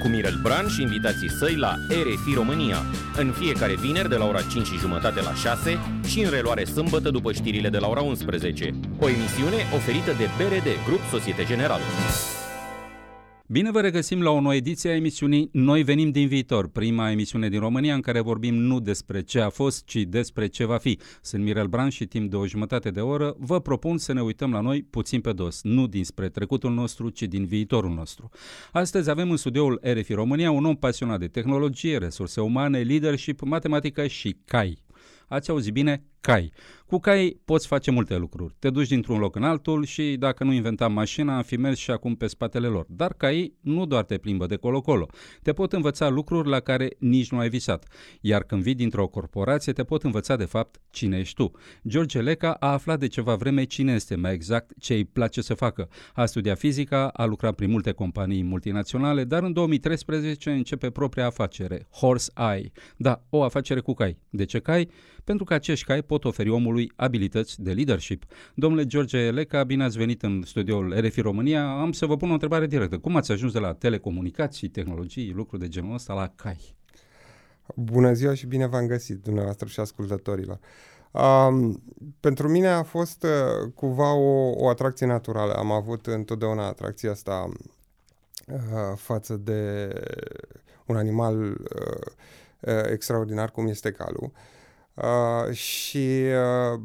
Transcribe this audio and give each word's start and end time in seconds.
Cu 0.00 0.08
Mirel 0.08 0.38
Bran 0.42 0.68
și 0.68 0.82
invitații 0.82 1.30
săi 1.30 1.56
la 1.56 1.74
RFI 1.88 2.34
România, 2.34 2.76
în 3.16 3.30
fiecare 3.30 3.74
vineri 3.74 4.08
de 4.08 4.16
la 4.16 4.24
ora 4.24 4.42
5 4.42 4.66
și 4.66 4.78
jumătate 4.78 5.20
la 5.20 5.34
6 5.34 5.78
și 6.06 6.20
în 6.20 6.30
reluare 6.30 6.64
sâmbătă 6.64 7.10
după 7.10 7.32
știrile 7.32 7.68
de 7.68 7.78
la 7.78 7.88
ora 7.88 8.00
11. 8.00 8.74
O 8.98 9.08
emisiune 9.08 9.56
oferită 9.74 10.12
de 10.18 10.28
BRD, 10.36 10.68
Grup 10.86 11.00
Societe 11.10 11.44
Generală. 11.44 11.82
Bine 13.52 13.70
vă 13.70 13.80
regăsim 13.80 14.22
la 14.22 14.30
o 14.30 14.40
nouă 14.40 14.54
ediție 14.54 14.90
a 14.90 14.94
emisiunii 14.94 15.48
Noi 15.52 15.82
venim 15.82 16.10
din 16.10 16.28
viitor, 16.28 16.68
prima 16.68 17.10
emisiune 17.10 17.48
din 17.48 17.60
România 17.60 17.94
în 17.94 18.00
care 18.00 18.20
vorbim 18.20 18.54
nu 18.54 18.80
despre 18.80 19.22
ce 19.22 19.40
a 19.40 19.48
fost, 19.48 19.84
ci 19.84 19.96
despre 19.96 20.46
ce 20.46 20.64
va 20.64 20.78
fi. 20.78 20.98
Sunt 21.22 21.42
Mirel 21.42 21.66
Bran 21.66 21.88
și 21.88 22.06
timp 22.06 22.30
de 22.30 22.36
o 22.36 22.46
jumătate 22.46 22.90
de 22.90 23.00
oră 23.00 23.34
vă 23.38 23.60
propun 23.60 23.98
să 23.98 24.12
ne 24.12 24.22
uităm 24.22 24.52
la 24.52 24.60
noi 24.60 24.82
puțin 24.82 25.20
pe 25.20 25.32
dos, 25.32 25.62
nu 25.62 25.86
dinspre 25.86 26.28
trecutul 26.28 26.72
nostru, 26.72 27.08
ci 27.08 27.22
din 27.22 27.46
viitorul 27.46 27.90
nostru. 27.90 28.28
Astăzi 28.72 29.10
avem 29.10 29.30
în 29.30 29.36
studioul 29.36 29.80
RFI 29.82 30.12
România 30.12 30.50
un 30.50 30.64
om 30.64 30.76
pasionat 30.76 31.18
de 31.18 31.28
tehnologie, 31.28 31.98
resurse 31.98 32.40
umane, 32.40 32.80
leadership, 32.80 33.40
matematică 33.40 34.06
și 34.06 34.36
CAI. 34.44 34.82
Ați 35.28 35.50
auzit 35.50 35.72
bine? 35.72 36.04
CAI. 36.20 36.52
Cu 36.86 36.98
cai 36.98 37.40
poți 37.44 37.66
face 37.66 37.90
multe 37.90 38.16
lucruri. 38.16 38.54
Te 38.58 38.70
duci 38.70 38.88
dintr-un 38.88 39.18
loc 39.18 39.36
în 39.36 39.42
altul 39.42 39.84
și 39.84 40.16
dacă 40.18 40.44
nu 40.44 40.52
inventam 40.52 40.92
mașina, 40.92 41.36
am 41.36 41.42
fi 41.42 41.56
mers 41.56 41.78
și 41.78 41.90
acum 41.90 42.14
pe 42.14 42.26
spatele 42.26 42.66
lor. 42.66 42.86
Dar 42.88 43.12
cai 43.12 43.54
nu 43.60 43.86
doar 43.86 44.04
te 44.04 44.18
plimbă 44.18 44.46
de 44.46 44.56
colo-colo. 44.56 45.08
Te 45.42 45.52
pot 45.52 45.72
învăța 45.72 46.08
lucruri 46.08 46.48
la 46.48 46.60
care 46.60 46.88
nici 46.98 47.30
nu 47.30 47.38
ai 47.38 47.48
visat. 47.48 47.86
Iar 48.20 48.42
când 48.42 48.62
vii 48.62 48.74
dintr-o 48.74 49.06
corporație, 49.06 49.72
te 49.72 49.84
pot 49.84 50.02
învăța 50.02 50.36
de 50.36 50.44
fapt 50.44 50.80
cine 50.90 51.18
ești 51.18 51.34
tu. 51.34 51.50
George 51.88 52.20
Leca 52.20 52.52
a 52.52 52.72
aflat 52.72 52.98
de 52.98 53.06
ceva 53.06 53.34
vreme 53.34 53.64
cine 53.64 53.92
este, 53.92 54.16
mai 54.16 54.32
exact 54.32 54.70
ce 54.78 54.94
îi 54.94 55.04
place 55.04 55.40
să 55.40 55.54
facă. 55.54 55.88
A 56.14 56.26
studiat 56.26 56.58
fizica, 56.58 57.08
a 57.08 57.24
lucrat 57.24 57.54
prin 57.54 57.70
multe 57.70 57.92
companii 57.92 58.42
multinaționale, 58.42 59.24
dar 59.24 59.42
în 59.42 59.52
2013 59.52 60.50
începe 60.50 60.90
propria 60.90 61.26
afacere, 61.26 61.86
Horse 61.90 62.32
Eye. 62.36 62.70
Da, 62.96 63.22
o 63.28 63.42
afacere 63.42 63.80
cu 63.80 63.94
cai. 63.94 64.18
De 64.30 64.44
ce 64.44 64.58
cai? 64.58 64.88
Pentru 65.24 65.44
că 65.44 65.54
acești 65.54 65.84
cai 65.84 66.02
pot 66.10 66.24
oferi 66.24 66.48
omului 66.48 66.80
omului 66.80 66.92
abilități 66.96 67.62
de 67.62 67.72
leadership. 67.72 68.24
Domnule 68.54 68.86
George 68.86 69.30
Leca, 69.30 69.64
bine 69.64 69.84
ați 69.84 69.98
venit 69.98 70.22
în 70.22 70.42
studioul 70.46 71.00
RFI 71.00 71.20
România. 71.20 71.80
Am 71.80 71.92
să 71.92 72.06
vă 72.06 72.16
pun 72.16 72.30
o 72.30 72.32
întrebare 72.32 72.66
directă. 72.66 72.98
Cum 72.98 73.16
ați 73.16 73.32
ajuns 73.32 73.52
de 73.52 73.58
la 73.58 73.74
telecomunicații, 73.74 74.68
tehnologii, 74.68 75.32
lucruri 75.32 75.62
de 75.62 75.68
genul 75.68 75.94
ăsta 75.94 76.12
la 76.12 76.32
CAI? 76.36 76.76
Bună 77.74 78.12
ziua 78.12 78.34
și 78.34 78.46
bine 78.46 78.66
v-am 78.66 78.86
găsit, 78.86 79.22
dumneavoastră 79.22 79.66
și 79.66 79.80
ascultătorilor. 79.80 80.58
Um, 81.10 81.82
pentru 82.20 82.48
mine 82.48 82.68
a 82.68 82.82
fost 82.82 83.22
uh, 83.22 83.72
cumva 83.74 84.14
o, 84.14 84.52
o 84.56 84.68
atracție 84.68 85.06
naturală. 85.06 85.52
Am 85.52 85.70
avut 85.70 86.06
întotdeauna 86.06 86.66
atracția 86.66 87.10
asta 87.10 87.48
uh, 88.46 88.56
față 88.96 89.36
de 89.36 89.92
un 90.86 90.96
animal 90.96 91.42
uh, 91.42 91.56
uh, 92.60 92.90
extraordinar 92.90 93.50
cum 93.50 93.66
este 93.66 93.90
calul. 93.90 94.32
Uh, 94.32 94.58
Uh, 94.94 95.54
și 95.54 96.22
uh, 96.74 96.80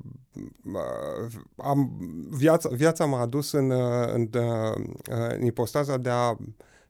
uh, 0.63 1.31
am, 1.55 1.91
viața, 2.29 2.69
viața 2.71 3.05
m-a 3.05 3.21
adus 3.21 3.51
în, 3.51 3.69
uh, 3.69 4.07
în, 4.13 4.29
uh, 4.33 4.75
în 5.37 5.45
ipostaza 5.45 5.97
de 5.97 6.09
a 6.09 6.35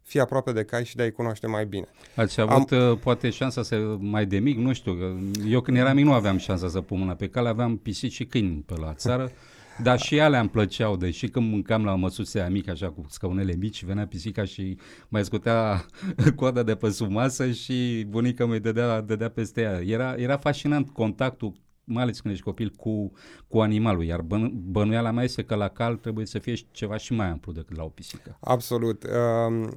fi 0.01 0.19
aproape 0.19 0.51
de 0.51 0.63
cai 0.63 0.85
și 0.85 0.95
de 0.95 1.03
a-i 1.03 1.11
cunoaște 1.11 1.47
mai 1.47 1.65
bine. 1.65 1.87
Ați 2.15 2.41
avut 2.41 2.71
am... 2.71 2.89
Uh, 2.89 2.97
poate 3.03 3.29
șansa 3.29 3.63
să 3.63 3.75
mai 3.99 4.25
de 4.25 4.39
mic, 4.39 4.57
nu 4.57 4.73
știu, 4.73 5.19
eu 5.47 5.61
când 5.61 5.77
eram 5.77 5.95
mic 5.95 6.05
nu 6.05 6.13
aveam 6.13 6.37
șansa 6.37 6.67
să 6.67 6.81
pun 6.81 6.99
mâna 6.99 7.13
pe 7.13 7.29
cale, 7.29 7.49
aveam 7.49 7.77
pisici 7.77 8.13
și 8.13 8.25
câini 8.25 8.63
pe 8.65 8.73
la 8.79 8.93
țară. 8.93 9.31
Dar 9.83 9.99
și 9.99 10.19
alea 10.19 10.39
îmi 10.39 10.49
plăceau, 10.49 10.95
deși 10.95 11.27
când 11.27 11.51
mâncam 11.51 11.85
la 11.85 11.95
măsuțea 11.95 12.49
mică, 12.49 12.71
așa 12.71 12.91
cu 12.91 13.05
scaunele 13.09 13.55
mici, 13.55 13.83
venea 13.83 14.07
pisica 14.07 14.43
și 14.43 14.77
mai 15.07 15.23
scotea 15.23 15.85
coada 16.35 16.63
de 16.63 16.75
pe 16.75 16.89
sub 16.89 17.09
masă 17.09 17.51
și 17.51 18.05
bunica 18.09 18.45
mi 18.45 18.59
dădea, 18.59 19.01
dădea 19.01 19.29
peste 19.29 19.61
ea. 19.61 19.81
Era, 19.81 20.13
era 20.13 20.37
fascinant 20.37 20.89
contactul 20.89 21.63
mai 21.83 22.03
ales 22.03 22.19
când 22.19 22.33
ești 22.33 22.45
copil, 22.45 22.69
cu, 22.69 23.11
cu 23.47 23.59
animalul, 23.59 24.03
iar 24.03 24.21
bă, 24.21 24.49
bănuiala 24.53 25.11
mea 25.11 25.23
este 25.23 25.43
că 25.43 25.55
la 25.55 25.67
cal 25.67 25.95
trebuie 25.95 26.25
să 26.25 26.39
fie 26.39 26.53
ceva 26.71 26.97
și 26.97 27.13
mai 27.13 27.27
amplu 27.27 27.51
decât 27.51 27.77
la 27.77 27.83
o 27.83 27.89
pisică. 27.89 28.37
Absolut. 28.39 29.03
Uh, 29.03 29.69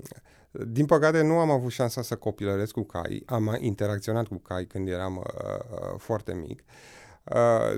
din 0.67 0.87
păcate 0.87 1.23
nu 1.23 1.39
am 1.39 1.51
avut 1.51 1.71
șansa 1.71 2.03
să 2.03 2.17
copilăresc 2.17 2.73
cu 2.73 2.83
cai, 2.83 3.23
am 3.27 3.57
interacționat 3.61 4.27
cu 4.27 4.37
cai 4.37 4.65
când 4.65 4.89
eram 4.89 5.17
uh, 5.17 5.55
uh 5.71 5.99
foarte 5.99 6.35
mic. 6.35 6.59
Uh, 6.59 6.65
Uh, 6.67 6.98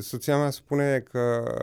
soția 0.00 0.36
mea 0.38 0.50
spune 0.50 1.04
că 1.10 1.54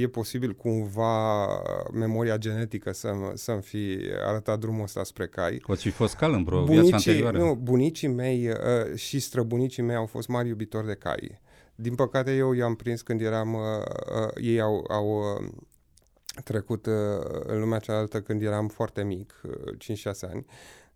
e 0.00 0.08
posibil 0.08 0.52
cumva 0.52 1.46
memoria 1.92 2.36
genetică 2.36 2.92
să, 2.92 3.12
să-mi 3.34 3.62
fi 3.62 3.98
arătat 4.26 4.58
drumul 4.58 4.82
ăsta 4.82 5.04
spre 5.04 5.26
cai. 5.26 5.62
Poți 5.66 5.82
fi 5.82 5.90
fost 5.90 6.14
cal 6.14 6.32
în 6.32 6.44
vreo 6.44 6.64
bunicii, 6.64 6.88
viață 6.88 7.08
anterioară. 7.08 7.38
Nu, 7.38 7.54
bunicii 7.54 8.08
mei 8.08 8.48
uh, 8.48 8.94
și 8.94 9.18
străbunicii 9.18 9.82
mei 9.82 9.96
au 9.96 10.06
fost 10.06 10.28
mari 10.28 10.48
iubitori 10.48 10.86
de 10.86 10.94
cai. 10.94 11.40
Din 11.74 11.94
păcate 11.94 12.34
eu 12.34 12.52
i-am 12.52 12.74
prins 12.74 13.02
când 13.02 13.20
eram, 13.20 13.54
uh, 13.54 13.60
uh, 14.22 14.30
ei 14.34 14.60
au, 14.60 14.84
au 14.88 15.18
uh, 15.18 15.48
trecut 16.44 16.86
uh, 16.86 16.92
în 17.46 17.60
lumea 17.60 17.78
cealaltă 17.78 18.20
când 18.20 18.42
eram 18.42 18.68
foarte 18.68 19.02
mic, 19.02 19.40
uh, 19.42 19.96
5-6 19.98 20.30
ani. 20.30 20.46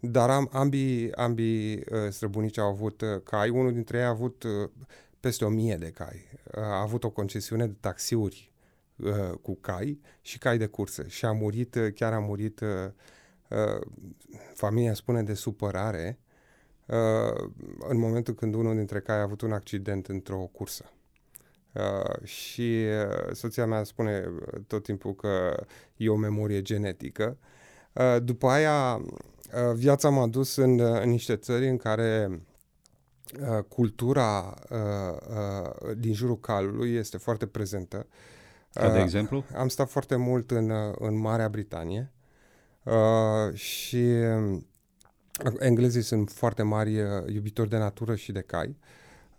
Dar 0.01 0.31
am, 0.31 0.49
ambii, 0.53 1.15
ambii 1.15 1.75
uh, 1.75 2.09
străbunici 2.11 2.59
au 2.59 2.69
avut 2.69 3.01
uh, 3.01 3.09
cai, 3.25 3.49
unul 3.49 3.73
dintre 3.73 3.99
ei 3.99 4.05
a 4.05 4.09
avut 4.09 4.43
uh, 4.43 4.71
peste 5.21 5.45
o 5.45 5.49
mie 5.49 5.77
de 5.77 5.91
cai. 5.91 6.29
A 6.55 6.81
avut 6.81 7.05
o 7.05 7.11
concesiune 7.11 7.67
de 7.67 7.77
taxiuri 7.81 8.53
uh, 8.97 9.31
cu 9.43 9.59
cai 9.61 10.01
și 10.21 10.39
cai 10.39 10.59
de 10.59 10.67
curse 10.67 11.09
și 11.09 11.25
a 11.25 11.33
murit, 11.33 11.75
uh, 11.75 11.93
chiar 11.95 12.13
a 12.13 12.19
murit, 12.19 12.61
uh, 12.61 12.69
uh, 13.49 13.81
familia 14.55 14.95
spune 14.95 15.23
de 15.23 15.35
supărare, 15.35 16.19
uh, 16.87 17.51
în 17.89 17.99
momentul 17.99 18.35
când 18.35 18.55
unul 18.55 18.77
dintre 18.77 19.01
cai 19.01 19.17
a 19.17 19.23
avut 19.23 19.41
un 19.41 19.53
accident 19.53 20.07
într-o 20.07 20.39
cursă. 20.53 20.93
Uh, 21.75 22.25
și 22.25 22.85
uh, 23.09 23.33
soția 23.33 23.67
mea 23.67 23.83
spune 23.83 24.25
tot 24.67 24.83
timpul 24.83 25.15
că 25.15 25.65
e 25.97 26.09
o 26.09 26.17
memorie 26.17 26.63
genetică. 26.63 27.39
Uh, 27.93 28.17
după 28.23 28.49
aia, 28.49 28.95
uh, 28.95 29.75
viața 29.75 30.09
m-a 30.09 30.27
dus 30.27 30.57
în, 30.57 30.79
uh, 30.79 31.01
în 31.03 31.09
niște 31.11 31.37
țări 31.37 31.69
în 31.69 31.77
care 31.77 32.29
Uh, 32.31 32.50
cultura 33.69 34.55
uh, 34.71 34.79
uh, 35.29 35.97
din 35.97 36.13
jurul 36.13 36.41
calului 36.41 36.95
este 36.95 37.17
foarte 37.17 37.47
prezentă. 37.47 38.07
Ca 38.73 38.93
de 38.93 38.99
exemplu? 38.99 39.45
Am 39.57 39.69
stat 39.69 39.91
foarte 39.91 40.17
mult 40.17 40.51
în, 40.51 40.73
în 40.99 41.19
Marea 41.19 41.49
Britanie 41.49 42.13
uh, 42.83 43.55
și 43.55 44.07
englezii 45.59 46.03
sunt 46.03 46.31
foarte 46.31 46.63
mari 46.63 46.97
iubitori 47.27 47.69
de 47.69 47.77
natură 47.77 48.15
și 48.15 48.33
de 48.33 48.41
cai. 48.41 48.77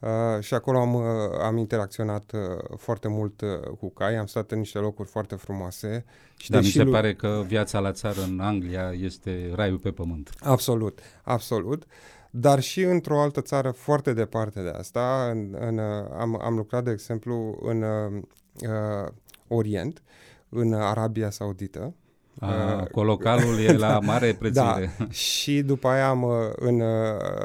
Uh, 0.01 0.43
și 0.43 0.53
acolo 0.53 0.79
am, 0.79 0.93
uh, 0.93 1.03
am 1.41 1.57
interacționat 1.57 2.31
uh, 2.33 2.77
foarte 2.77 3.07
mult 3.07 3.41
uh, 3.41 3.49
cu 3.79 3.89
cai, 3.89 4.15
am 4.15 4.25
stat 4.25 4.51
în 4.51 4.57
niște 4.57 4.77
locuri 4.77 5.09
foarte 5.09 5.35
frumoase. 5.35 6.05
Și 6.37 6.49
Dar 6.49 6.61
mi 6.61 6.67
se 6.67 6.83
pare 6.83 7.13
că 7.13 7.43
viața 7.47 7.79
la 7.79 7.91
țară 7.91 8.21
în 8.21 8.39
Anglia 8.39 8.91
este 8.91 9.51
raiul 9.55 9.77
pe 9.77 9.91
pământ. 9.91 10.29
Absolut, 10.39 10.99
absolut. 11.23 11.83
Uh, 11.83 11.89
dar 12.31 12.59
și 12.59 12.81
într-o 12.81 13.21
altă 13.21 13.41
țară 13.41 13.71
foarte 13.71 14.13
departe 14.13 14.61
de 14.61 14.69
asta. 14.69 15.29
În, 15.31 15.55
în, 15.59 15.79
am, 16.19 16.41
am 16.41 16.55
lucrat, 16.55 16.83
de 16.83 16.91
exemplu, 16.91 17.59
în 17.61 17.81
uh, 17.81 19.07
Orient, 19.47 20.01
în 20.49 20.73
Arabia 20.73 21.29
Saudită. 21.29 21.95
A, 22.39 22.83
colocalul 22.91 23.59
e 23.59 23.71
la 23.71 23.99
mare 23.99 24.33
prețire. 24.39 24.93
Da, 24.97 25.07
și 25.09 25.61
după 25.61 25.87
aia 25.87 26.07
am 26.09 26.23
uh, 26.23 26.31
în 26.55 26.79
uh, 26.79 26.87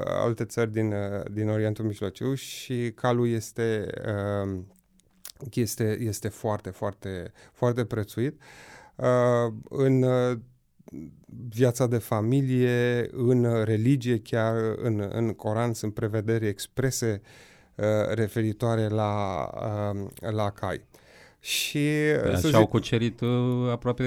alte 0.04 0.44
țări 0.44 0.72
din, 0.72 0.92
uh, 0.92 1.22
din 1.32 1.48
Orientul 1.48 1.84
Mijlociu 1.84 2.34
și 2.34 2.92
calul 2.94 3.28
este, 3.28 3.86
uh, 4.44 4.58
este, 5.52 5.96
este 6.00 6.28
foarte, 6.28 6.70
foarte, 6.70 7.32
foarte 7.52 7.84
prețuit. 7.84 8.40
Uh, 8.96 9.52
în 9.68 10.02
uh, 10.02 10.38
viața 11.48 11.86
de 11.86 11.98
familie, 11.98 13.08
în 13.12 13.64
religie, 13.64 14.20
chiar 14.20 14.56
în, 14.82 15.08
în 15.12 15.32
Coran 15.32 15.72
sunt 15.72 15.94
prevederi 15.94 16.46
exprese 16.46 17.20
uh, 17.74 17.84
referitoare 18.14 18.88
la, 18.88 19.44
uh, 19.94 20.06
la 20.32 20.50
cai. 20.50 20.84
Și 21.46 21.88
păi 22.22 22.30
Așa 22.32 22.38
zic... 22.38 22.54
au 22.54 22.66
cucerit 22.66 23.20
uh, 23.20 23.70
aproape 23.70 24.04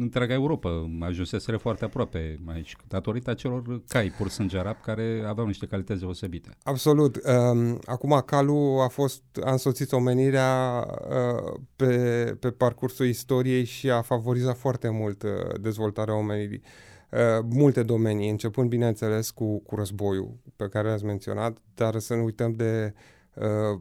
întreaga 0.00 0.34
Europa, 0.34 0.90
ajunseseră 1.00 1.56
foarte 1.56 1.84
aproape 1.84 2.38
aici, 2.46 2.76
datorită 2.88 3.30
acelor 3.30 3.82
cai 3.88 4.12
pur 4.18 4.28
sânge 4.28 4.58
arab 4.58 4.76
care 4.80 5.24
aveau 5.26 5.46
niște 5.46 5.66
calități 5.66 6.00
deosebite. 6.00 6.48
Absolut. 6.62 7.16
Um, 7.16 7.78
acum 7.84 8.22
calul 8.26 8.80
a 8.80 8.88
fost, 8.88 9.22
a 9.44 9.50
însoțit 9.50 9.92
omenirea 9.92 10.84
uh, 11.08 11.60
pe, 11.76 11.96
pe 12.40 12.50
parcursul 12.50 13.06
istoriei 13.06 13.64
și 13.64 13.90
a 13.90 14.02
favorizat 14.02 14.56
foarte 14.56 14.88
mult 14.88 15.22
uh, 15.22 15.30
dezvoltarea 15.60 16.16
omenirii. 16.16 16.62
Uh, 17.10 17.44
multe 17.50 17.82
domenii, 17.82 18.30
începând 18.30 18.68
bineînțeles 18.68 19.30
cu, 19.30 19.58
cu 19.62 19.74
războiul 19.74 20.36
pe 20.56 20.68
care 20.68 20.88
l-ați 20.88 21.04
menționat, 21.04 21.58
dar 21.74 21.98
să 21.98 22.14
nu 22.14 22.24
uităm 22.24 22.52
de 22.52 22.94
uh, 22.94 23.12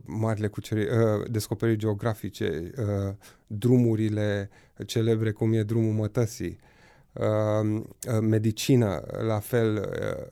marile 0.05 0.47
cuceri, 0.47 0.81
uh, 0.81 1.29
descoperiri 1.29 1.77
geografice, 1.77 2.71
uh, 2.77 3.13
drumurile 3.47 4.49
celebre 4.85 5.31
cum 5.31 5.53
e 5.53 5.63
drumul 5.63 5.93
mătăsii, 5.93 6.59
uh, 7.13 7.81
uh, 8.07 8.19
medicină, 8.21 9.03
la 9.27 9.39
fel, 9.39 9.75
uh, 9.75 10.31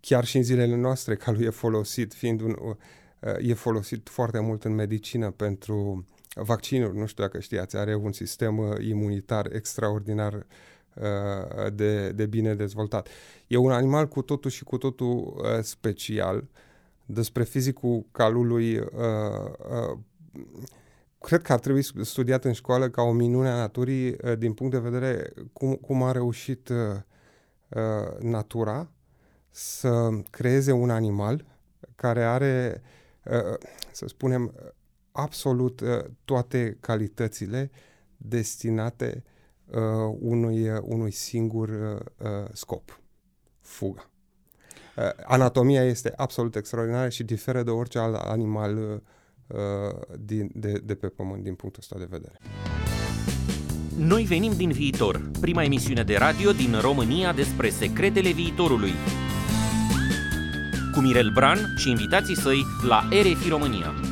chiar 0.00 0.24
și 0.24 0.36
în 0.36 0.42
zilele 0.42 0.76
noastre 0.76 1.16
calul 1.16 1.42
e 1.42 1.50
folosit, 1.50 2.14
fiind 2.14 2.40
un, 2.40 2.56
uh, 2.58 3.48
e 3.48 3.54
folosit 3.54 4.08
foarte 4.08 4.38
mult 4.38 4.64
în 4.64 4.74
medicină 4.74 5.30
pentru 5.30 6.06
vaccinuri, 6.34 6.96
nu 6.96 7.06
știu 7.06 7.22
dacă 7.22 7.40
știați, 7.40 7.76
are 7.76 7.94
un 7.94 8.12
sistem 8.12 8.58
uh, 8.58 8.76
imunitar 8.88 9.52
extraordinar 9.52 10.46
uh, 10.94 11.72
de, 11.72 12.12
de 12.12 12.26
bine 12.26 12.54
dezvoltat. 12.54 13.08
E 13.46 13.56
un 13.56 13.70
animal 13.70 14.08
cu 14.08 14.22
totul 14.22 14.50
și 14.50 14.64
cu 14.64 14.78
totul 14.78 15.08
uh, 15.36 15.62
special, 15.62 16.36
uh, 16.36 16.68
despre 17.12 17.44
fizicul 17.44 18.06
calului 18.12 18.78
uh, 18.78 18.86
uh, 19.58 19.98
cred 21.18 21.42
că 21.42 21.52
ar 21.52 21.58
trebui 21.58 21.82
studiat 22.04 22.44
în 22.44 22.52
școală 22.52 22.90
ca 22.90 23.02
o 23.02 23.12
minune 23.12 23.48
a 23.48 23.56
naturii 23.56 24.08
uh, 24.08 24.38
din 24.38 24.52
punct 24.52 24.72
de 24.72 24.78
vedere 24.78 25.32
cum, 25.52 25.74
cum 25.74 26.02
a 26.02 26.12
reușit 26.12 26.68
uh, 26.68 26.76
uh, 27.68 28.18
natura 28.20 28.90
să 29.50 30.10
creeze 30.30 30.72
un 30.72 30.90
animal 30.90 31.44
care 31.94 32.24
are, 32.24 32.82
uh, 33.24 33.58
să 33.92 34.06
spunem, 34.08 34.54
absolut 35.12 35.80
uh, 35.80 36.04
toate 36.24 36.76
calitățile 36.80 37.70
destinate 38.16 39.24
uh, 39.66 40.16
unui, 40.18 40.70
uh, 40.70 40.78
unui 40.82 41.10
singur 41.10 41.68
uh, 41.68 42.26
uh 42.26 42.48
scop, 42.52 43.00
fuga. 43.60 44.10
Uh, 45.00 45.06
anatomia 45.26 45.84
este 45.84 46.12
absolut 46.16 46.56
extraordinară 46.56 47.08
și 47.08 47.22
diferă 47.22 47.62
de 47.62 47.70
orice 47.70 47.98
alt 47.98 48.14
animal 48.14 48.76
uh, 49.46 49.58
din, 50.18 50.50
de, 50.54 50.72
de 50.84 50.94
pe 50.94 51.06
pământ 51.06 51.42
din 51.42 51.54
punctul 51.54 51.82
ăsta 51.82 51.96
de 51.98 52.06
vedere. 52.10 52.38
Noi 53.96 54.22
venim 54.22 54.52
din 54.56 54.70
viitor, 54.70 55.30
prima 55.40 55.62
emisiune 55.62 56.02
de 56.02 56.16
radio 56.16 56.52
din 56.52 56.78
România 56.80 57.32
despre 57.32 57.68
secretele 57.68 58.30
viitorului. 58.30 58.92
Cu 60.94 61.00
Mirel 61.00 61.30
Bran 61.34 61.58
și 61.76 61.90
invitații 61.90 62.36
săi 62.36 62.64
la 62.88 63.08
RFI 63.22 63.48
România. 63.48 64.09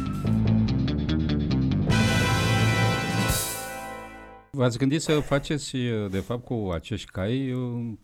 V-ați 4.58 4.78
gândit 4.78 5.00
să 5.00 5.12
faceți, 5.12 5.76
de 6.10 6.18
fapt, 6.18 6.44
cu 6.44 6.70
acești 6.74 7.10
cai, 7.10 7.54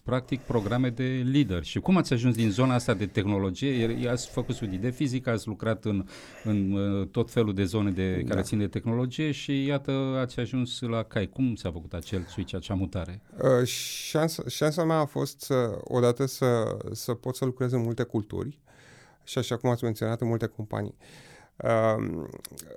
practic, 0.02 0.40
programe 0.40 0.90
de 0.90 1.04
lider. 1.24 1.64
Și 1.64 1.80
cum 1.80 1.96
ați 1.96 2.12
ajuns 2.12 2.34
din 2.34 2.50
zona 2.50 2.74
asta 2.74 2.94
de 2.94 3.06
tehnologie? 3.06 4.08
Ați 4.08 4.28
făcut 4.30 4.54
studii 4.54 4.78
de 4.78 4.90
fizică, 4.90 5.30
ați 5.30 5.48
lucrat 5.48 5.84
în, 5.84 6.06
în 6.44 6.76
tot 7.10 7.30
felul 7.30 7.54
de 7.54 7.64
zone 7.64 7.90
de, 7.90 8.14
da. 8.14 8.28
care 8.28 8.42
țin 8.42 8.58
de 8.58 8.66
tehnologie 8.66 9.30
și, 9.30 9.64
iată, 9.64 9.90
ați 10.20 10.40
ajuns 10.40 10.80
la 10.80 11.02
cai. 11.02 11.28
Cum 11.28 11.54
s-a 11.54 11.70
făcut 11.70 11.92
acel 11.92 12.24
switch, 12.28 12.54
acea 12.54 12.74
mutare? 12.74 13.22
Uh, 13.42 13.66
șansa, 13.66 14.42
șansa 14.48 14.84
mea 14.84 14.98
a 14.98 15.04
fost, 15.04 15.40
să, 15.40 15.78
odată, 15.84 16.26
să, 16.26 16.76
să 16.92 17.14
pot 17.14 17.36
să 17.36 17.44
lucrez 17.44 17.72
în 17.72 17.82
multe 17.82 18.02
culturi 18.02 18.58
și, 19.24 19.38
așa 19.38 19.56
cum 19.56 19.70
ați 19.70 19.84
menționat, 19.84 20.20
în 20.20 20.26
multe 20.26 20.46
companii. 20.46 20.94
Uh, 20.98 21.23
Uh, 21.56 22.24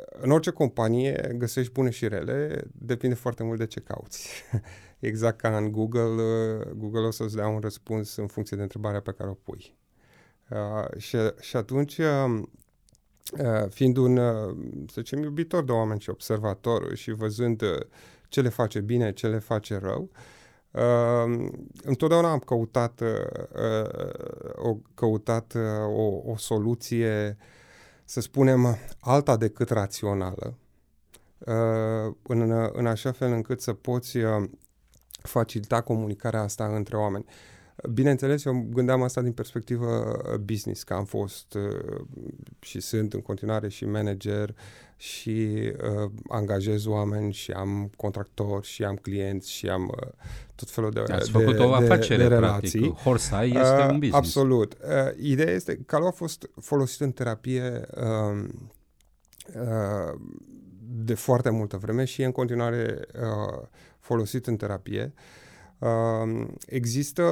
în 0.09 0.31
orice 0.31 0.51
companie 0.51 1.35
găsești 1.37 1.71
bune 1.71 1.89
și 1.89 2.07
rele, 2.07 2.63
depinde 2.71 3.15
foarte 3.15 3.43
mult 3.43 3.57
de 3.57 3.65
ce 3.65 3.79
cauți. 3.79 4.43
exact 4.99 5.37
ca 5.37 5.57
în 5.57 5.71
Google, 5.71 6.01
uh, 6.01 6.71
Google 6.75 7.05
o 7.05 7.11
să-ți 7.11 7.35
dea 7.35 7.47
un 7.47 7.59
răspuns 7.59 8.15
în 8.15 8.27
funcție 8.27 8.57
de 8.57 8.63
întrebarea 8.63 8.99
pe 8.99 9.11
care 9.11 9.29
o 9.29 9.33
pui. 9.33 9.75
Uh, 10.49 10.97
și, 10.97 11.17
și 11.39 11.55
atunci, 11.55 11.97
uh, 11.97 12.41
uh, 13.39 13.69
fiind 13.69 13.97
un, 13.97 14.17
uh, 14.17 14.55
să 14.87 15.01
zicem, 15.01 15.21
iubitor 15.21 15.63
de 15.63 15.71
oameni 15.71 15.99
și 15.99 16.09
observator 16.09 16.95
și 16.95 17.11
văzând 17.11 17.61
uh, 17.61 17.79
ce 18.29 18.41
le 18.41 18.49
face 18.49 18.79
bine, 18.79 19.13
ce 19.13 19.27
le 19.27 19.39
face 19.39 19.77
rău, 19.77 20.09
Uh, 20.71 21.49
întotdeauna 21.83 22.31
am 22.31 22.39
căutat, 22.39 23.01
uh, 23.01 23.07
uh, 23.55 24.09
o, 24.55 24.77
căutat 24.93 25.53
uh, 25.53 25.61
o, 25.95 26.31
o 26.31 26.37
soluție 26.37 27.37
uh, 27.39 27.56
să 28.09 28.21
spunem, 28.21 28.77
alta 28.99 29.37
decât 29.37 29.69
rațională, 29.69 30.57
uh, 31.37 32.15
în, 32.23 32.69
în 32.73 32.85
așa 32.85 33.11
fel 33.11 33.31
încât 33.31 33.61
să 33.61 33.73
poți 33.73 34.17
uh, 34.17 34.49
facilita 35.21 35.81
comunicarea 35.81 36.41
asta 36.41 36.75
între 36.75 36.97
oameni. 36.97 37.25
Bineînțeles, 37.89 38.45
eu 38.45 38.67
gândeam 38.69 39.01
asta 39.01 39.21
din 39.21 39.31
perspectivă 39.31 40.21
business, 40.43 40.83
că 40.83 40.93
am 40.93 41.05
fost 41.05 41.53
uh, 41.53 42.05
și 42.59 42.79
sunt 42.79 43.13
în 43.13 43.21
continuare 43.21 43.69
și 43.69 43.85
manager 43.85 44.55
și 44.95 45.71
uh, 46.03 46.11
angajez 46.27 46.85
oameni 46.85 47.33
și 47.33 47.51
am 47.51 47.91
contractori 47.95 48.67
și 48.67 48.83
am 48.83 48.95
clienți 48.95 49.51
și 49.51 49.67
am 49.67 49.93
uh, 50.01 50.09
tot 50.55 50.69
felul 50.69 50.91
de, 50.91 50.99
Ați 50.99 51.31
de, 51.31 51.37
făcut 51.37 51.59
o 51.59 51.73
afacere, 51.73 52.23
de, 52.23 52.27
de 52.27 52.35
relații. 52.35 52.79
Practic. 52.79 53.01
Horsai 53.03 53.47
este 53.47 53.59
uh, 53.59 53.89
un 53.89 53.99
business. 53.99 54.15
Absolut. 54.15 54.73
Uh, 54.73 55.23
ideea 55.23 55.53
este 55.53 55.75
că 55.75 55.81
calul 55.85 56.07
a 56.07 56.11
fost 56.11 56.49
folosit 56.61 57.01
în 57.01 57.11
terapie 57.11 57.87
uh, 57.95 58.43
uh, 59.55 60.19
de 60.89 61.13
foarte 61.13 61.49
multă 61.49 61.77
vreme 61.77 62.03
și 62.03 62.21
e 62.21 62.25
în 62.25 62.31
continuare 62.31 62.99
uh, 63.13 63.67
folosit 63.99 64.47
în 64.47 64.55
terapie. 64.55 65.13
Uh, 65.15 65.45
există 66.65 67.23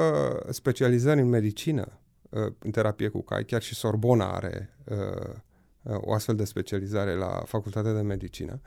specializări 0.49 1.19
în 1.19 1.29
medicină 1.29 1.99
uh, 2.29 2.53
în 2.59 2.71
terapie 2.71 3.07
cu 3.07 3.21
cai, 3.21 3.45
chiar 3.45 3.61
și 3.61 3.75
Sorbona 3.75 4.31
are 4.31 4.69
uh, 4.83 5.33
o 6.01 6.13
astfel 6.13 6.35
de 6.35 6.43
specializare 6.43 7.15
la 7.15 7.43
Facultatea 7.45 7.93
de 7.93 8.01
Medicină. 8.01 8.59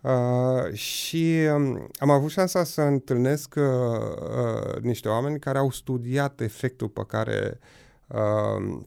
Uh, 0.00 0.72
și 0.72 1.38
um, 1.54 1.88
am 1.98 2.10
avut 2.10 2.30
șansa 2.30 2.64
să 2.64 2.80
întâlnesc 2.80 3.54
uh, 3.56 3.64
uh, 3.64 4.80
niște 4.80 5.08
oameni 5.08 5.38
care 5.38 5.58
au 5.58 5.70
studiat 5.70 6.40
efectul 6.40 6.88
pe 6.88 7.04
care 7.06 7.58
uh, 8.06 8.80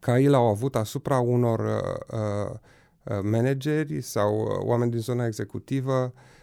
caii 0.00 0.28
l-au 0.28 0.46
avut 0.46 0.76
asupra 0.76 1.18
unor 1.18 1.58
uh, 1.58 2.54
uh, 3.02 3.18
manageri 3.22 4.00
sau 4.00 4.40
uh, 4.40 4.48
oameni 4.60 4.90
din 4.90 5.00
zona 5.00 5.26
executivă 5.26 5.92
uh, 5.94 6.10
Uh, 6.12 6.37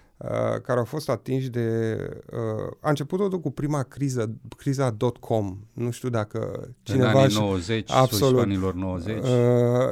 care 0.61 0.79
au 0.79 0.85
fost 0.85 1.09
atinși 1.09 1.49
de... 1.49 1.97
Uh, 2.31 2.71
a 2.79 2.89
început 2.89 3.19
totul 3.19 3.39
cu 3.39 3.51
prima 3.51 3.83
criză, 3.83 4.35
criza 4.57 4.89
dot-com. 4.89 5.57
Nu 5.73 5.91
știu 5.91 6.09
dacă 6.09 6.69
cineva... 6.83 7.09
În 7.09 7.17
anii 7.17 7.35
90, 7.35 7.91
absolut, 7.91 8.41
anilor 8.41 8.73
90. 8.73 9.17
Uh, 9.17 9.27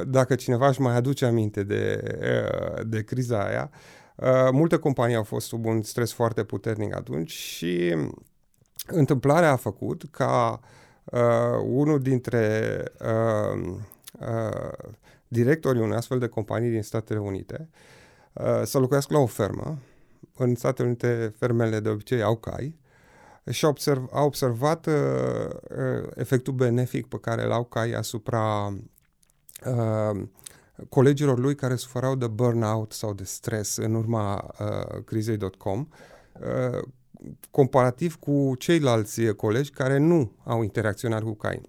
dacă 0.06 0.34
cineva 0.34 0.68
își 0.68 0.80
mai 0.80 0.94
aduce 0.94 1.24
aminte 1.24 1.62
de, 1.62 2.02
uh, 2.20 2.86
de 2.86 3.02
criza 3.02 3.44
aia. 3.44 3.70
Uh, 4.14 4.48
multe 4.52 4.76
companii 4.76 5.16
au 5.16 5.22
fost 5.22 5.46
sub 5.46 5.64
un 5.64 5.82
stres 5.82 6.12
foarte 6.12 6.44
puternic 6.44 6.94
atunci 6.94 7.30
și 7.30 7.96
întâmplarea 8.86 9.52
a 9.52 9.56
făcut 9.56 10.02
ca 10.10 10.60
uh, 11.04 11.20
unul 11.64 12.00
dintre 12.00 12.82
uh, 13.00 13.76
uh, 14.20 14.88
directorii 15.28 15.82
unei 15.82 15.96
astfel 15.96 16.18
de 16.18 16.26
companii 16.26 16.70
din 16.70 16.82
Statele 16.82 17.18
Unite 17.18 17.68
uh, 18.32 18.62
să 18.64 18.78
locuiască 18.78 19.14
la 19.14 19.20
o 19.20 19.26
fermă 19.26 19.78
în 20.36 20.54
Statele 20.54 20.88
Unite 20.88 21.34
fermele 21.38 21.80
de 21.80 21.88
obicei 21.88 22.22
au 22.22 22.36
cai 22.36 22.78
și 23.50 23.64
a, 23.64 23.68
observ, 23.68 24.08
a 24.12 24.22
observat 24.22 24.86
uh, 24.86 24.92
uh, 24.92 26.10
efectul 26.14 26.52
benefic 26.52 27.06
pe 27.06 27.18
care 27.18 27.44
îl 27.44 27.52
au 27.52 27.64
cai 27.64 27.92
asupra 27.92 28.76
uh, 29.66 30.22
colegilor 30.88 31.38
lui 31.38 31.54
care 31.54 31.74
suferau 31.74 32.14
de 32.14 32.26
burnout 32.26 32.92
sau 32.92 33.14
de 33.14 33.24
stres 33.24 33.76
în 33.76 33.94
urma 33.94 34.54
uh, 34.60 35.02
crizei.com 35.04 35.88
uh, 36.40 36.82
comparativ 37.50 38.16
cu 38.16 38.54
ceilalți 38.58 39.24
colegi 39.26 39.70
care 39.70 39.98
nu 39.98 40.32
au 40.44 40.62
interacționat 40.62 41.22
cu 41.22 41.34
cai. 41.34 41.60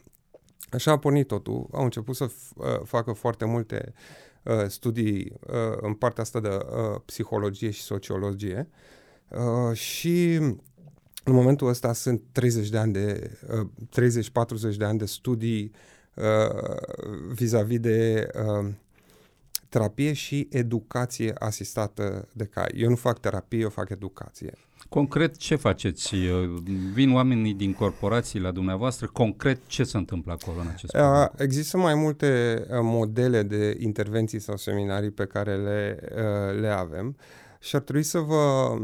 Așa 0.70 0.92
a 0.92 0.98
pornit 0.98 1.28
totul, 1.28 1.68
au 1.72 1.84
început 1.84 2.16
să 2.16 2.28
f- 2.28 2.56
uh, 2.56 2.80
facă 2.84 3.12
foarte 3.12 3.46
multe 3.46 3.94
Uh, 4.46 4.68
studii 4.68 5.32
uh, 5.48 5.78
în 5.82 5.94
partea 5.94 6.24
asta 6.24 6.40
de 6.40 6.48
uh, 6.48 7.02
psihologie 7.06 7.70
și 7.70 7.82
sociologie 7.82 8.70
și 9.74 10.34
în 11.24 11.34
momentul 11.34 11.68
ăsta 11.68 11.94
sunt 11.94 12.22
30 12.32 12.70
de 12.70 12.78
ani 12.78 12.94
de, 12.94 13.38
30-40 14.74 14.76
de 14.78 14.86
ani 14.86 14.98
de 14.98 15.06
studii 15.06 15.72
vis-a-vis 17.34 17.80
de 17.80 18.30
terapie 19.70 20.14
și 20.14 20.48
educație 20.52 21.34
asistată 21.40 22.28
de 22.34 22.46
cai. 22.46 22.72
Eu 22.76 22.90
nu 22.90 22.96
fac 22.96 23.20
terapie, 23.20 23.60
eu 23.60 23.70
fac 23.70 23.90
educație. 23.90 24.54
Concret, 24.90 25.38
ce 25.38 25.56
faceți? 25.56 26.16
Vin 26.94 27.14
oamenii 27.14 27.54
din 27.54 27.74
corporații 27.74 28.40
la 28.40 28.52
dumneavoastră. 28.52 29.08
Concret, 29.08 29.60
ce 29.66 29.84
se 29.84 29.98
întâmplă 29.98 30.32
acolo 30.32 30.60
în 30.60 30.68
acest 30.68 30.96
moment? 30.96 31.32
Există 31.38 31.78
mai 31.78 31.96
multe 31.96 32.62
modele 32.82 33.44
de 33.44 33.78
intervenții 33.80 34.40
sau 34.40 34.58
seminarii 34.58 35.12
pe 35.12 35.26
care 35.26 35.56
le, 35.56 36.00
le 36.60 36.68
avem 36.68 37.16
și 37.60 37.76
ar 37.76 37.82
trebui 37.82 38.04
să 38.04 38.20
vă, 38.20 38.76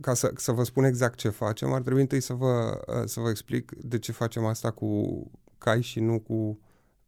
ca 0.00 0.14
să, 0.14 0.32
să 0.36 0.52
vă 0.52 0.62
spun 0.62 0.84
exact 0.84 1.18
ce 1.18 1.28
facem, 1.28 1.72
ar 1.72 1.80
trebui 1.80 2.00
întâi 2.00 2.20
să 2.20 2.32
vă, 2.32 2.80
să 3.04 3.20
vă 3.20 3.28
explic 3.28 3.72
de 3.80 3.98
ce 3.98 4.12
facem 4.12 4.44
asta 4.44 4.70
cu 4.70 5.22
cai 5.58 5.82
și 5.82 6.00
nu 6.00 6.20
cu 6.20 6.58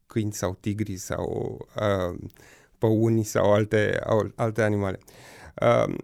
câini 0.07 0.33
sau 0.33 0.57
tigri 0.59 0.95
sau 0.95 1.57
uh, 1.75 2.19
păuni 2.77 3.23
sau 3.23 3.53
alte, 3.53 3.99
alte 4.35 4.61
animale. 4.61 4.99
Uh, 5.61 5.95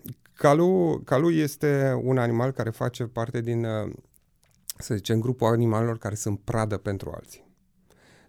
calul, 0.46 1.04
calul 1.04 1.36
este 1.36 2.00
un 2.04 2.18
animal 2.18 2.52
care 2.52 2.70
face 2.70 3.04
parte 3.04 3.42
din, 3.42 3.66
uh, 3.66 3.94
să 4.78 4.96
zicem, 4.96 5.20
grupul 5.20 5.48
animalelor 5.48 5.98
care 5.98 6.16
sunt 6.16 6.40
pradă 6.40 6.78
pentru 6.78 7.12
alții. 7.16 7.44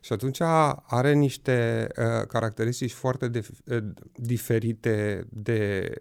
Și 0.00 0.12
atunci 0.12 0.40
are 0.86 1.12
niște 1.12 1.86
uh, 1.96 2.26
caracteristici 2.26 2.92
foarte 2.92 3.28
de, 3.28 3.46
uh, 3.66 3.78
diferite 4.14 5.26
de, 5.30 5.92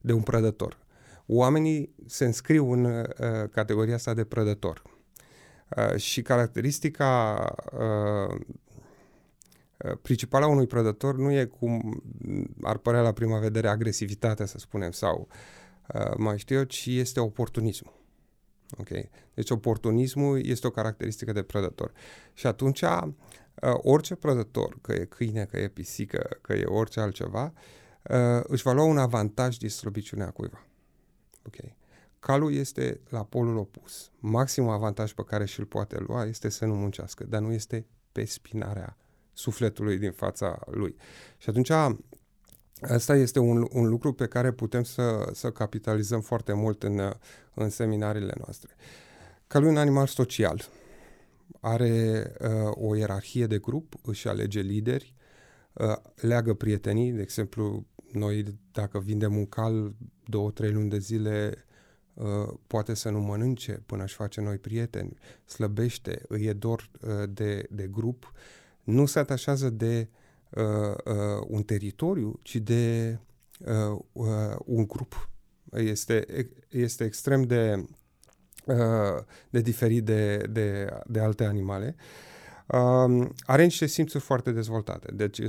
de 0.00 0.12
un 0.12 0.22
prădător. 0.22 0.78
Oamenii 1.26 1.94
se 2.06 2.24
înscriu 2.24 2.72
în 2.72 2.84
uh, 2.84 3.04
categoria 3.50 3.94
asta 3.94 4.14
de 4.14 4.24
prădător. 4.24 4.82
Uh, 5.76 5.96
și 5.96 6.22
caracteristica 6.22 7.44
uh, 7.72 7.80
Uh, 8.28 8.40
principala 10.02 10.46
unui 10.46 10.66
prădător 10.66 11.16
nu 11.16 11.32
e 11.32 11.44
cum 11.44 12.02
ar 12.62 12.76
părea 12.76 13.00
la 13.00 13.12
prima 13.12 13.38
vedere 13.38 13.68
agresivitatea, 13.68 14.46
să 14.46 14.58
spunem, 14.58 14.90
sau 14.90 15.28
uh, 15.94 16.14
mai 16.16 16.38
știu 16.38 16.56
eu, 16.56 16.62
ci 16.62 16.86
este 16.86 17.20
oportunismul. 17.20 18.04
Okay? 18.78 19.10
Deci 19.34 19.50
oportunismul 19.50 20.46
este 20.46 20.66
o 20.66 20.70
caracteristică 20.70 21.32
de 21.32 21.42
prădător. 21.42 21.92
Și 22.32 22.46
atunci 22.46 22.80
uh, 22.80 23.10
orice 23.62 24.14
prădător, 24.14 24.78
că 24.80 24.92
e 24.92 25.04
câine, 25.04 25.44
că 25.44 25.58
e 25.58 25.68
pisică, 25.68 26.38
că 26.40 26.52
e 26.52 26.64
orice 26.64 27.00
altceva, 27.00 27.52
uh, 28.02 28.42
își 28.42 28.62
va 28.62 28.72
lua 28.72 28.84
un 28.84 28.98
avantaj 28.98 29.56
din 29.56 29.68
slăbiciunea 29.68 30.30
cuiva. 30.30 30.66
Okay? 31.46 31.76
Calul 32.18 32.54
este 32.54 33.00
la 33.08 33.24
polul 33.24 33.56
opus. 33.56 34.10
Maximul 34.18 34.72
avantaj 34.72 35.12
pe 35.12 35.22
care 35.26 35.44
și-l 35.44 35.64
poate 35.64 35.98
lua 35.98 36.24
este 36.24 36.48
să 36.48 36.64
nu 36.64 36.74
muncească, 36.74 37.24
dar 37.24 37.40
nu 37.40 37.52
este 37.52 37.86
pe 38.12 38.24
spinarea 38.24 38.96
sufletului 39.36 39.98
din 39.98 40.12
fața 40.12 40.58
lui. 40.70 40.96
Și 41.38 41.48
atunci 41.48 41.70
Asta 42.80 43.16
este 43.16 43.38
un, 43.38 43.66
un 43.72 43.88
lucru 43.88 44.12
pe 44.12 44.26
care 44.26 44.52
putem 44.52 44.82
să, 44.82 45.30
să 45.32 45.50
capitalizăm 45.50 46.20
foarte 46.20 46.52
mult 46.52 46.82
în, 46.82 47.12
în 47.54 47.70
seminariile 47.70 48.32
noastre. 48.38 48.70
Calul 49.46 49.68
e 49.68 49.70
un 49.70 49.76
animal 49.76 50.06
social. 50.06 50.68
Are 51.60 52.32
uh, 52.40 52.70
o 52.70 52.96
ierarhie 52.96 53.46
de 53.46 53.58
grup, 53.58 53.94
își 54.02 54.28
alege 54.28 54.60
lideri, 54.60 55.14
uh, 55.72 55.96
leagă 56.14 56.54
prietenii. 56.54 57.12
De 57.12 57.22
exemplu, 57.22 57.86
noi 58.12 58.44
dacă 58.72 58.98
vindem 58.98 59.36
un 59.36 59.46
cal 59.46 59.94
două, 60.24 60.50
trei 60.50 60.72
luni 60.72 60.90
de 60.90 60.98
zile, 60.98 61.64
uh, 62.14 62.54
poate 62.66 62.94
să 62.94 63.10
nu 63.10 63.20
mănânce 63.20 63.82
până 63.86 64.02
își 64.02 64.14
face 64.14 64.40
noi 64.40 64.58
prieteni, 64.58 65.18
slăbește, 65.44 66.22
îi 66.28 66.44
e 66.44 66.52
dor 66.52 66.90
uh, 67.00 67.10
de, 67.28 67.66
de 67.70 67.86
grup 67.86 68.32
nu 68.86 69.06
se 69.06 69.18
atașează 69.18 69.70
de 69.70 70.08
uh, 70.50 70.64
uh, 71.04 71.46
un 71.46 71.62
teritoriu, 71.62 72.38
ci 72.42 72.56
de 72.56 73.18
uh, 73.58 73.98
uh, 74.12 74.56
un 74.64 74.86
grup. 74.86 75.30
Este, 75.72 76.26
este 76.68 77.04
extrem 77.04 77.42
de, 77.42 77.84
uh, 78.66 79.22
de 79.50 79.60
diferit 79.60 80.04
de, 80.04 80.36
de, 80.50 80.88
de 81.06 81.20
alte 81.20 81.44
animale. 81.44 81.94
Uh, 82.66 83.28
are 83.40 83.62
niște 83.62 83.86
simțuri 83.86 84.24
foarte 84.24 84.52
dezvoltate, 84.52 85.12
deci 85.12 85.40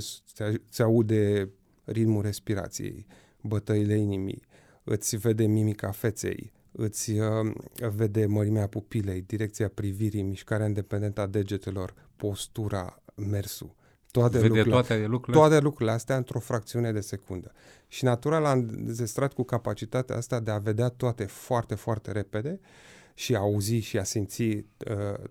se 0.70 0.84
aude 0.84 1.50
ritmul 1.84 2.22
respirației, 2.22 3.06
bătăile 3.42 3.98
inimii, 3.98 4.42
îți 4.84 5.16
vede 5.16 5.46
mimica 5.46 5.92
feței, 5.92 6.52
îți 6.72 7.12
uh, 7.12 7.54
vede 7.96 8.26
mărimea 8.26 8.68
pupilei, 8.68 9.22
direcția 9.22 9.68
privirii, 9.70 10.22
mișcarea 10.22 10.66
independentă 10.66 11.22
a 11.22 11.28
degetelor, 11.28 11.94
postura, 12.16 13.04
mersul. 13.18 13.76
Toate 14.12 14.38
Vede 14.38 14.48
lucrurile, 14.48 14.74
toate 14.74 15.06
lucrurile? 15.06 15.44
Toate 15.44 15.60
lucrurile 15.60 15.92
astea 15.92 16.16
într-o 16.16 16.40
fracțiune 16.40 16.92
de 16.92 17.00
secundă. 17.00 17.52
Și 17.88 18.04
natura 18.04 18.38
l-a 18.40 18.52
înzestrat 18.52 19.34
cu 19.34 19.44
capacitatea 19.44 20.16
asta 20.16 20.40
de 20.40 20.52
a 20.52 20.58
vedea 20.58 20.90
toate 20.90 21.26
foarte, 21.26 21.76
foarte 21.76 22.12
repede 22.12 22.60
și 23.14 23.36
a 23.36 23.40
auzi 23.40 23.76
și 23.76 23.98
a 23.98 24.04
simți 24.04 24.42
uh, 24.42 24.64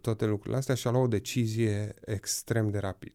toate 0.00 0.24
lucrurile 0.24 0.56
astea 0.56 0.74
și 0.74 0.86
a 0.86 0.90
lua 0.90 1.00
o 1.00 1.06
decizie 1.06 1.94
extrem 2.04 2.70
de 2.70 2.78
rapid. 2.78 3.14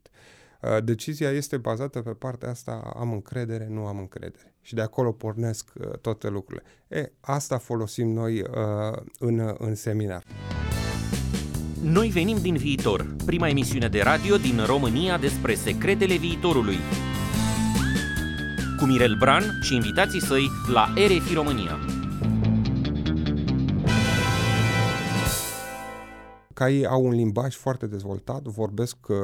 Uh, 0.62 0.84
decizia 0.84 1.30
este 1.30 1.58
bazată 1.58 2.02
pe 2.02 2.12
partea 2.12 2.50
asta, 2.50 2.94
am 2.96 3.12
încredere, 3.12 3.68
nu 3.68 3.86
am 3.86 3.98
încredere. 3.98 4.54
Și 4.62 4.74
de 4.74 4.82
acolo 4.82 5.12
pornesc 5.12 5.70
uh, 5.74 5.98
toate 5.98 6.30
lucrurile. 6.30 6.64
E, 6.88 7.12
asta 7.20 7.58
folosim 7.58 8.08
noi 8.08 8.42
uh, 8.42 8.98
în, 9.20 9.56
în 9.58 9.76
seminar. 9.76 10.24
Noi 11.84 12.08
venim 12.08 12.38
din 12.42 12.56
viitor, 12.56 13.16
prima 13.26 13.48
emisiune 13.48 13.88
de 13.88 14.02
radio 14.02 14.38
din 14.38 14.64
România 14.66 15.18
despre 15.18 15.54
secretele 15.54 16.16
viitorului. 16.16 16.76
Cu 18.78 18.86
Mirel 18.86 19.16
Bran 19.20 19.44
și 19.62 19.76
invitații 19.76 20.22
săi 20.22 20.50
la 20.74 20.94
RFI 20.96 21.34
România. 21.34 21.78
Caii 26.54 26.86
au 26.86 27.06
un 27.06 27.12
limbaj 27.12 27.56
foarte 27.56 27.88
dezvoltat, 27.88 28.42
vorbesc, 28.42 28.98
uh, 29.08 29.18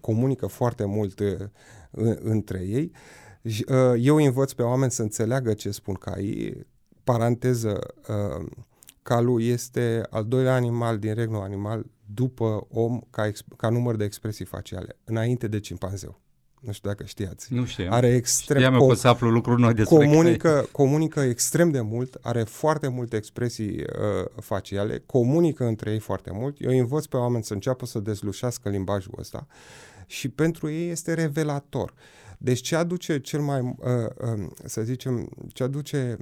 comunică 0.00 0.46
foarte 0.46 0.84
mult 0.84 1.20
uh, 1.20 1.36
între 2.20 2.58
ei. 2.66 2.92
Uh, 3.42 3.94
eu 3.98 4.16
învăț 4.16 4.52
pe 4.52 4.62
oameni 4.62 4.90
să 4.90 5.02
înțeleagă 5.02 5.54
ce 5.54 5.70
spun 5.70 5.94
caii. 5.94 6.66
Paranteză, 7.04 7.78
calul 9.08 9.42
este 9.42 10.02
al 10.10 10.24
doilea 10.24 10.54
animal 10.54 10.98
din 10.98 11.14
regnul 11.14 11.42
animal 11.42 11.86
după 12.14 12.66
om 12.70 13.00
ca, 13.10 13.30
ca 13.56 13.68
număr 13.68 13.96
de 13.96 14.04
expresii 14.04 14.44
faciale, 14.44 14.96
înainte 15.04 15.48
de 15.48 15.60
cimpanzeu. 15.60 16.20
Nu 16.60 16.72
știu 16.72 16.88
dacă 16.88 17.04
știați. 17.04 17.54
Nu 17.54 17.64
știam. 17.64 17.92
Are 17.92 18.14
extrem... 18.14 18.58
Știam 18.58 18.74
eu 18.74 18.88
că 18.88 18.94
să 18.94 19.08
aflu 19.08 19.30
lucruri 19.30 19.60
noi 19.60 19.74
despre 19.74 19.96
comunică, 19.96 20.68
comunică 20.72 21.20
extrem 21.20 21.70
de 21.70 21.80
mult, 21.80 22.18
are 22.22 22.42
foarte 22.42 22.88
multe 22.88 23.16
expresii 23.16 23.76
uh, 23.76 24.24
faciale, 24.40 25.02
comunică 25.06 25.64
între 25.64 25.90
ei 25.90 25.98
foarte 25.98 26.30
mult. 26.32 26.56
Eu 26.60 26.78
învăț 26.78 27.04
pe 27.04 27.16
oameni 27.16 27.44
să 27.44 27.52
înceapă 27.52 27.86
să 27.86 27.98
dezlușească 27.98 28.68
limbajul 28.68 29.14
ăsta 29.18 29.46
și 30.06 30.28
pentru 30.28 30.70
ei 30.70 30.90
este 30.90 31.14
revelator. 31.14 31.94
Deci 32.38 32.60
ce 32.60 32.76
aduce 32.76 33.20
cel 33.20 33.40
mai, 33.40 33.60
uh, 33.60 33.74
uh, 34.38 34.46
să 34.64 34.82
zicem, 34.82 35.28
ce 35.52 35.62
aduce 35.62 36.16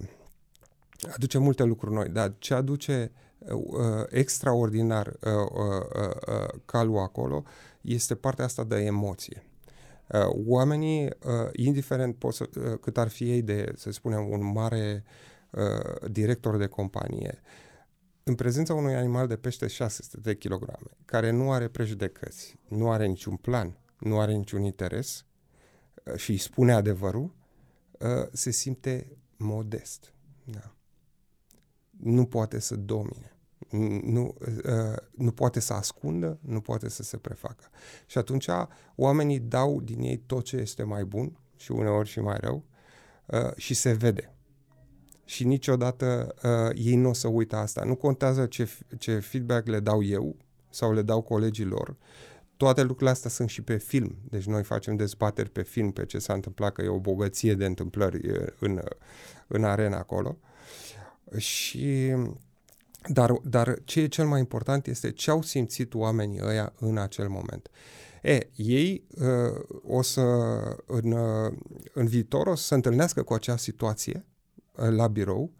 aduce 1.14 1.38
multe 1.38 1.62
lucruri 1.62 1.94
noi, 1.94 2.08
dar 2.08 2.34
ce 2.38 2.54
aduce 2.54 3.12
uh, 3.38 4.04
extraordinar 4.08 5.06
uh, 5.06 5.32
uh, 5.32 6.10
uh, 6.28 6.60
calul 6.64 6.98
acolo 6.98 7.44
este 7.80 8.14
partea 8.14 8.44
asta 8.44 8.64
de 8.64 8.76
emoție. 8.76 9.42
Uh, 10.08 10.44
oamenii, 10.46 11.04
uh, 11.04 11.48
indiferent 11.52 12.16
pot 12.16 12.34
să, 12.34 12.48
uh, 12.56 12.78
cât 12.80 12.98
ar 12.98 13.08
fi 13.08 13.30
ei 13.30 13.42
de, 13.42 13.72
să 13.76 13.90
spunem, 13.90 14.28
un 14.28 14.52
mare 14.52 15.04
uh, 15.50 16.10
director 16.10 16.56
de 16.56 16.66
companie, 16.66 17.40
în 18.22 18.34
prezența 18.34 18.74
unui 18.74 18.94
animal 18.94 19.26
de 19.26 19.36
peste 19.36 19.66
600 19.66 20.20
de 20.20 20.36
kilograme, 20.36 20.90
care 21.04 21.30
nu 21.30 21.52
are 21.52 21.68
prejudecăți, 21.68 22.58
nu 22.68 22.90
are 22.90 23.06
niciun 23.06 23.36
plan, 23.36 23.78
nu 23.98 24.20
are 24.20 24.32
niciun 24.32 24.62
interes 24.62 25.24
uh, 26.04 26.14
și 26.14 26.30
îi 26.30 26.38
spune 26.38 26.72
adevărul, 26.72 27.34
uh, 27.98 28.08
se 28.32 28.50
simte 28.50 29.16
modest. 29.36 30.12
Da 30.44 30.75
nu 32.06 32.24
poate 32.24 32.58
să 32.58 32.76
domine. 32.76 33.36
Nu, 34.02 34.34
uh, 34.40 34.96
nu 35.10 35.30
poate 35.30 35.60
să 35.60 35.72
ascundă, 35.72 36.38
nu 36.40 36.60
poate 36.60 36.88
să 36.88 37.02
se 37.02 37.16
prefacă. 37.16 37.64
Și 38.06 38.18
atunci 38.18 38.48
oamenii 38.96 39.38
dau 39.38 39.80
din 39.80 40.00
ei 40.00 40.16
tot 40.16 40.44
ce 40.44 40.56
este 40.56 40.82
mai 40.82 41.04
bun 41.04 41.38
și 41.56 41.72
uneori 41.72 42.08
și 42.08 42.20
mai 42.20 42.36
rău 42.40 42.64
uh, 43.26 43.56
și 43.56 43.74
se 43.74 43.92
vede. 43.92 44.30
Și 45.24 45.44
niciodată 45.44 46.34
uh, 46.42 46.76
ei 46.84 46.96
nu 46.96 47.08
o 47.08 47.12
să 47.12 47.28
uită 47.28 47.56
asta. 47.56 47.84
Nu 47.84 47.94
contează 47.94 48.46
ce, 48.46 48.70
ce 48.98 49.18
feedback 49.18 49.66
le 49.66 49.80
dau 49.80 50.02
eu 50.02 50.36
sau 50.70 50.92
le 50.92 51.02
dau 51.02 51.22
colegii 51.22 51.64
lor. 51.64 51.96
Toate 52.56 52.80
lucrurile 52.80 53.10
astea 53.10 53.30
sunt 53.30 53.48
și 53.48 53.62
pe 53.62 53.76
film. 53.76 54.16
Deci 54.28 54.46
noi 54.46 54.62
facem 54.62 54.96
dezbateri 54.96 55.50
pe 55.50 55.62
film 55.62 55.90
pe 55.90 56.06
ce 56.06 56.18
s-a 56.18 56.32
întâmplat, 56.32 56.72
că 56.72 56.82
e 56.82 56.88
o 56.88 56.98
bogăție 56.98 57.54
de 57.54 57.64
întâmplări 57.64 58.20
în, 58.58 58.82
în 59.46 59.64
arena 59.64 59.98
acolo. 59.98 60.38
Uh, 61.32 61.38
și 61.38 62.14
dar, 63.08 63.32
dar 63.42 63.78
ce 63.84 64.00
e 64.00 64.08
cel 64.08 64.26
mai 64.26 64.38
important 64.38 64.86
este 64.86 65.10
ce 65.12 65.30
au 65.30 65.42
simțit 65.42 65.94
oamenii 65.94 66.40
ăia 66.42 66.72
în 66.78 66.98
acel 66.98 67.28
moment. 67.28 67.70
E, 68.22 68.48
ei 68.54 69.06
uh, 69.18 69.80
o 69.82 70.02
să, 70.02 70.20
în, 70.86 71.12
uh, 71.12 71.52
în 71.92 72.06
viitor, 72.06 72.46
o 72.46 72.54
să 72.54 72.64
se 72.64 72.74
întâlnească 72.74 73.22
cu 73.22 73.32
acea 73.32 73.56
situație 73.56 74.24
uh, 74.72 74.88
la 74.88 75.06
birou 75.06 75.50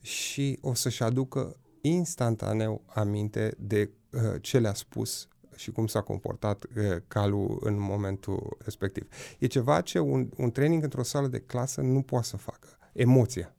și 0.00 0.58
o 0.60 0.74
să-și 0.74 1.02
aducă 1.02 1.56
instantaneu 1.80 2.82
aminte 2.86 3.54
de 3.58 3.90
uh, 4.10 4.20
ce 4.40 4.58
le-a 4.58 4.74
spus 4.74 5.28
și 5.56 5.70
cum 5.70 5.86
s-a 5.86 6.00
comportat 6.00 6.64
uh, 6.64 6.96
calul 7.08 7.60
în 7.64 7.78
momentul 7.78 8.56
respectiv. 8.64 9.08
E 9.38 9.46
ceva 9.46 9.80
ce 9.80 9.98
un, 9.98 10.28
un 10.36 10.50
training 10.50 10.82
într-o 10.82 11.02
sală 11.02 11.26
de 11.26 11.38
clasă 11.38 11.80
nu 11.80 12.02
poate 12.02 12.26
să 12.26 12.36
facă. 12.36 12.68
Emoția. 12.92 13.54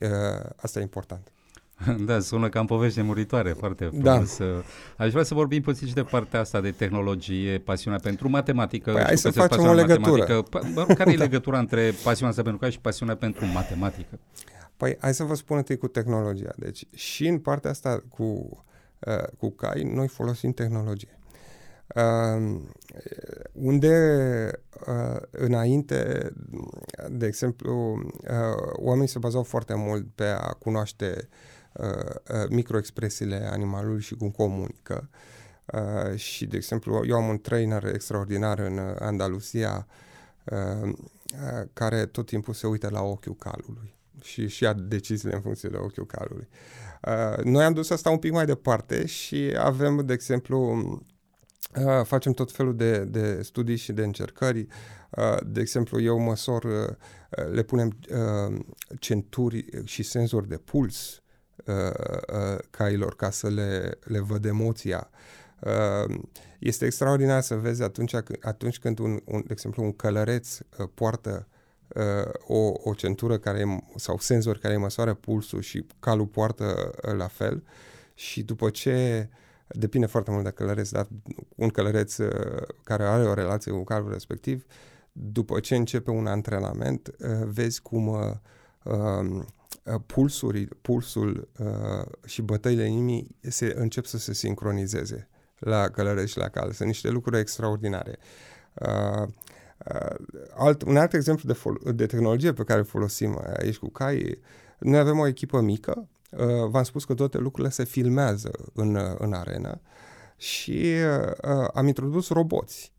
Uh, 0.00 0.50
asta 0.56 0.78
e 0.78 0.82
important. 0.82 1.30
Da, 2.06 2.20
sună 2.20 2.48
ca 2.48 2.60
în 2.60 2.66
povești 2.66 3.02
muritoare, 3.02 3.50
foarte 3.50 3.90
da. 3.92 4.12
frumos. 4.12 4.38
Da. 4.38 4.44
Aș 5.04 5.10
vrea 5.10 5.22
să 5.22 5.34
vorbim 5.34 5.62
puțin 5.62 5.86
și 5.86 5.94
de 5.94 6.02
partea 6.02 6.40
asta 6.40 6.60
de 6.60 6.70
tehnologie, 6.70 7.58
pasiunea 7.58 7.98
pentru 7.98 8.28
matematică. 8.28 8.92
Păi 8.92 9.02
hai 9.02 9.16
să 9.16 9.30
facem 9.30 9.64
o 9.64 9.72
legătură. 9.72 10.42
Care 10.94 11.12
e 11.12 11.16
da. 11.16 11.22
legătura 11.26 11.58
între 11.58 11.94
pasiunea 12.02 12.30
asta 12.30 12.42
pentru 12.42 12.60
cai 12.60 12.70
și 12.70 12.80
pasiunea 12.80 13.16
pentru 13.16 13.46
matematică? 13.46 14.18
Păi 14.76 14.96
hai 15.00 15.14
să 15.14 15.24
vă 15.24 15.34
spun 15.34 15.56
întâi 15.56 15.76
cu 15.76 15.88
tehnologia. 15.88 16.52
Deci 16.56 16.86
și 16.94 17.26
în 17.26 17.38
partea 17.38 17.70
asta 17.70 18.04
cu, 18.08 18.24
uh, 18.98 19.22
cu 19.38 19.50
cai, 19.50 19.82
noi 19.82 20.08
folosim 20.08 20.52
tehnologie. 20.52 21.15
Uh, 21.94 22.60
unde 23.52 24.50
uh, 24.86 25.20
înainte, 25.30 26.30
de 27.10 27.26
exemplu, 27.26 27.92
uh, 28.22 28.72
oamenii 28.72 29.08
se 29.08 29.18
bazau 29.18 29.42
foarte 29.42 29.74
mult 29.74 30.06
pe 30.14 30.24
a 30.24 30.52
cunoaște 30.52 31.28
uh, 31.72 31.86
uh, 31.86 32.48
microexpresiile 32.48 33.48
animalului 33.50 34.00
și 34.00 34.14
cum 34.14 34.30
comunică. 34.30 35.08
Uh, 35.72 36.16
și, 36.16 36.46
de 36.46 36.56
exemplu, 36.56 37.04
eu 37.06 37.16
am 37.16 37.28
un 37.28 37.38
trainer 37.38 37.84
extraordinar 37.84 38.58
în 38.58 38.78
Andalusia 38.98 39.86
uh, 40.44 40.82
uh, 40.82 41.68
care 41.72 42.06
tot 42.06 42.26
timpul 42.26 42.54
se 42.54 42.66
uită 42.66 42.88
la 42.90 43.02
ochiul 43.02 43.36
calului 43.36 43.94
și 44.22 44.48
și 44.48 44.62
ia 44.62 44.72
deciziile 44.72 45.34
în 45.34 45.40
funcție 45.40 45.68
de 45.68 45.76
ochiul 45.76 46.06
calului. 46.06 46.48
Uh, 47.02 47.44
noi 47.44 47.64
am 47.64 47.72
dus 47.72 47.90
asta 47.90 48.10
un 48.10 48.18
pic 48.18 48.32
mai 48.32 48.46
departe 48.46 49.06
și 49.06 49.54
avem, 49.58 50.06
de 50.06 50.12
exemplu, 50.12 50.58
uh, 50.58 51.00
facem 52.04 52.32
tot 52.32 52.52
felul 52.52 52.76
de, 52.76 53.04
de 53.04 53.42
studii 53.42 53.76
și 53.76 53.92
de 53.92 54.02
încercări. 54.02 54.66
Uh, 55.10 55.36
de 55.46 55.60
exemplu, 55.60 56.00
eu 56.00 56.18
măsor, 56.18 56.64
uh, 56.64 56.96
le 57.50 57.62
punem 57.62 57.98
uh, 58.10 58.58
centuri 58.98 59.66
și 59.84 60.02
senzori 60.02 60.48
de 60.48 60.56
puls 60.56 61.22
uh, 61.64 61.74
uh, 61.74 62.58
cailor 62.70 63.16
ca 63.16 63.30
să 63.30 63.48
le, 63.48 63.98
le 64.00 64.20
văd 64.20 64.44
emoția. 64.44 65.10
Uh, 65.60 66.18
este 66.58 66.84
extraordinar 66.84 67.40
să 67.40 67.54
vezi 67.54 67.82
atunci, 67.82 68.14
atunci 68.40 68.78
când, 68.78 68.98
un, 68.98 69.20
un, 69.24 69.40
de 69.40 69.52
exemplu, 69.52 69.82
un 69.82 69.92
călăreț 69.92 70.58
uh, 70.58 70.88
poartă 70.94 71.48
uh, 71.88 72.32
o, 72.46 72.72
o 72.82 72.94
centură 72.94 73.38
care 73.38 73.84
sau 73.96 74.18
senzori 74.18 74.60
care 74.60 74.76
măsoară 74.76 75.14
pulsul 75.14 75.60
și 75.60 75.86
calul 76.00 76.26
poartă 76.26 76.90
uh, 77.06 77.14
la 77.14 77.26
fel 77.26 77.62
și 78.14 78.42
după 78.42 78.70
ce 78.70 79.28
depinde 79.68 80.06
foarte 80.06 80.30
mult 80.30 80.44
de 80.44 80.50
călăreț, 80.50 80.90
dar 80.90 81.08
un 81.56 81.68
călăreț 81.68 82.16
uh, 82.16 82.62
care 82.84 83.04
are 83.04 83.28
o 83.28 83.34
relație 83.34 83.72
cu 83.72 83.84
calul 83.84 84.12
respectiv, 84.12 84.66
după 85.12 85.60
ce 85.60 85.76
începe 85.76 86.10
un 86.10 86.26
antrenament, 86.26 87.08
uh, 87.08 87.28
vezi 87.44 87.82
cum 87.82 88.06
uh, 88.06 88.20
uh, 88.82 89.42
pulsuri, 90.06 90.66
pulsul 90.66 91.48
uh, 91.58 92.06
și 92.24 92.42
bătăile 92.42 92.84
inimii 92.84 93.36
se 93.40 93.74
încep 93.76 94.04
să 94.04 94.18
se 94.18 94.32
sincronizeze 94.32 95.28
la 95.58 95.88
călăreț 95.88 96.28
și 96.28 96.38
la 96.38 96.48
cal. 96.48 96.72
Sunt 96.72 96.88
niște 96.88 97.08
lucruri 97.08 97.38
extraordinare. 97.38 98.18
Uh, 98.74 99.28
Uh, 99.94 100.16
alt, 100.54 100.82
un 100.82 100.96
alt 100.96 101.12
exemplu 101.12 101.44
de, 101.46 101.52
fol- 101.52 101.80
de 101.94 102.06
tehnologie 102.06 102.52
pe 102.52 102.64
care 102.64 102.82
folosim 102.82 103.42
aici 103.56 103.76
cu 103.76 103.88
cai, 103.88 104.38
noi 104.78 104.98
avem 104.98 105.18
o 105.18 105.26
echipă 105.26 105.60
mică, 105.60 105.94
uh, 105.98 106.15
v-am 106.68 106.82
spus 106.82 107.04
că 107.04 107.14
toate 107.14 107.38
lucrurile 107.38 107.72
se 107.72 107.84
filmează 107.84 108.50
în, 108.72 108.94
uh, 108.94 109.14
în 109.18 109.32
arenă 109.32 109.80
și 110.36 110.94
uh, 111.42 111.68
am 111.74 111.86
introdus 111.86 112.28
roboți. 112.28 112.92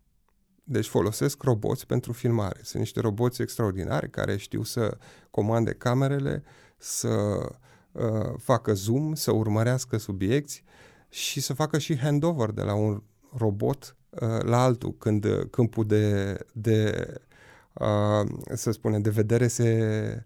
Deci 0.63 0.87
folosesc 0.87 1.43
roboți 1.43 1.85
pentru 1.85 2.11
filmare. 2.11 2.59
Sunt 2.63 2.81
niște 2.81 2.99
roboți 2.99 3.41
extraordinari 3.41 4.09
care 4.09 4.37
știu 4.37 4.63
să 4.63 4.97
comande 5.31 5.73
camerele, 5.73 6.43
să 6.77 7.37
uh, 7.91 8.33
facă 8.37 8.73
zoom, 8.73 9.13
să 9.13 9.31
urmărească 9.31 9.97
subiecti 9.97 10.63
și 11.09 11.41
să 11.41 11.53
facă 11.53 11.77
și 11.77 11.97
handover 11.97 12.51
de 12.51 12.61
la 12.61 12.73
un 12.73 13.01
robot 13.37 13.97
Uh, 14.21 14.41
la 14.43 14.63
altul, 14.63 14.95
când 14.97 15.25
uh, 15.25 15.45
câmpul 15.49 15.85
de, 15.85 16.37
de 16.53 17.07
uh, 17.73 18.29
să 18.53 18.71
spunem, 18.71 19.01
de 19.01 19.09
vedere 19.09 19.47
se, 19.47 20.13
uh, 20.17 20.23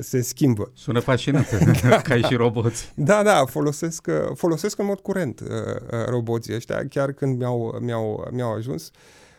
se 0.00 0.20
schimbă. 0.20 0.72
Sună 0.74 1.00
fascinant, 1.00 1.50
da, 1.88 2.00
ca 2.00 2.16
și 2.16 2.34
roboți. 2.34 2.92
Da, 2.94 3.22
da, 3.22 3.44
folosesc, 3.44 4.06
uh, 4.06 4.14
folosesc 4.34 4.78
în 4.78 4.84
mod 4.86 5.00
curent 5.00 5.40
uh, 5.40 5.48
roboții 6.06 6.54
ăștia, 6.54 6.88
chiar 6.88 7.12
când 7.12 7.38
mi-au, 7.38 7.78
mi-au, 7.80 8.28
mi-au 8.32 8.52
ajuns. 8.52 8.90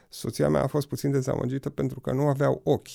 Soția 0.10 0.50
mea 0.50 0.62
a 0.64 0.68
fost 0.68 0.88
puțin 0.88 1.12
dezamăgită 1.12 1.70
pentru 1.70 2.00
că 2.00 2.12
nu 2.12 2.28
aveau 2.28 2.62
ochi 2.64 2.88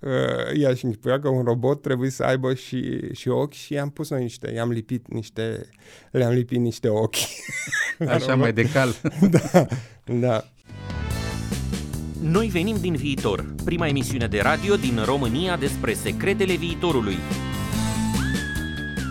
uh, 0.00 0.60
ea 0.60 0.74
și 0.74 0.84
închipuia 0.84 1.20
că 1.20 1.28
un 1.28 1.44
robot 1.44 1.82
trebuie 1.82 2.10
să 2.10 2.22
aibă 2.22 2.54
și, 2.54 3.12
și 3.14 3.28
ochi 3.28 3.52
și 3.52 3.72
i-am 3.72 3.90
pus 3.90 4.10
noi 4.10 4.22
niște, 4.22 4.52
i-am 4.52 4.70
lipit 4.70 5.12
niște, 5.12 5.68
le-am 6.10 6.32
lipit 6.32 6.58
niște 6.58 6.88
ochi. 6.88 7.16
Așa 8.08 8.34
mai 8.42 8.52
de 8.52 8.70
cal. 8.70 8.94
da, 9.30 9.66
da. 10.04 10.44
Noi 12.22 12.46
venim 12.46 12.76
din 12.80 12.94
viitor, 12.94 13.54
prima 13.64 13.86
emisiune 13.86 14.26
de 14.26 14.40
radio 14.40 14.76
din 14.76 15.02
România 15.04 15.56
despre 15.56 15.92
secretele 15.92 16.54
viitorului. 16.54 17.16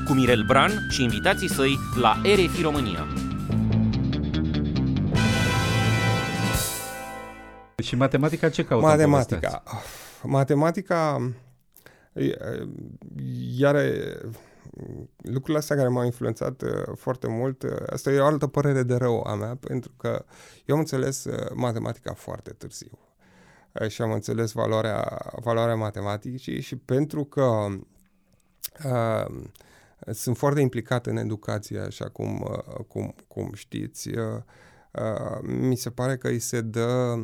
Cu 0.06 0.14
Mirel 0.14 0.44
Bran 0.48 0.72
și 0.90 1.04
invitații 1.04 1.50
săi 1.50 1.78
la 2.02 2.22
RFI 2.24 2.62
România. 2.62 3.08
Și 7.84 7.96
matematica 7.96 8.50
ce 8.50 8.66
caută? 8.66 8.86
Matematica 8.86 9.64
matematica, 10.24 11.32
iar 13.58 13.76
lucrurile 15.18 15.58
astea 15.58 15.76
care 15.76 15.88
m-au 15.88 16.06
influențat 16.06 16.64
foarte 16.96 17.28
mult, 17.28 17.64
asta 17.64 18.12
e 18.12 18.20
o 18.20 18.26
altă 18.26 18.48
părere 18.48 18.84
de 18.84 18.96
rău 18.96 19.22
a 19.22 19.36
mea, 19.36 19.56
pentru 19.56 19.92
că 19.98 20.26
eu 20.66 20.76
am 20.76 20.82
înțeles 20.82 21.26
matematica 21.54 22.14
foarte 22.14 22.52
târziu. 22.52 23.00
Și 23.88 24.02
am 24.02 24.12
înțeles 24.12 24.52
valoarea, 24.52 25.22
valoarea 25.42 25.76
matematicii 25.76 26.62
și 26.62 26.76
pentru 26.76 27.24
că 27.24 27.68
uh, 28.86 29.26
sunt 30.14 30.38
foarte 30.38 30.62
implicat 30.62 31.06
în 31.06 31.18
educație, 31.18 31.80
așa 31.80 32.10
cum, 32.10 32.42
uh, 32.42 32.86
cum, 32.88 33.16
cum 33.28 33.54
știți, 33.54 34.10
uh, 34.10 34.42
mi 35.42 35.76
se 35.76 35.90
pare 35.90 36.18
că 36.18 36.28
îi 36.28 36.40
se 36.40 36.62
dă 36.62 37.24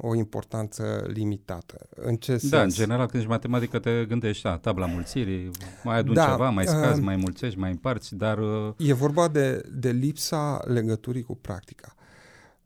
o 0.00 0.14
importanță 0.14 1.06
limitată. 1.06 1.88
În 1.94 2.16
ce 2.16 2.32
da, 2.32 2.38
sens? 2.38 2.62
în 2.62 2.68
general, 2.68 3.06
când 3.06 3.14
ești 3.14 3.28
matematică, 3.28 3.78
te 3.78 4.04
gândești, 4.04 4.42
da, 4.42 4.58
tabla 4.58 4.86
mulțirii, 4.86 5.50
mai 5.84 5.98
adun 5.98 6.14
da, 6.14 6.30
ceva, 6.30 6.50
mai 6.50 6.66
scazi, 6.66 6.98
uh, 6.98 7.04
mai 7.04 7.16
mulțești, 7.16 7.58
mai 7.58 7.70
împarți, 7.70 8.14
dar... 8.14 8.38
Uh... 8.38 8.74
E 8.76 8.92
vorba 8.92 9.28
de, 9.28 9.62
de 9.72 9.90
lipsa 9.90 10.60
legăturii 10.64 11.22
cu 11.22 11.36
practica. 11.36 11.94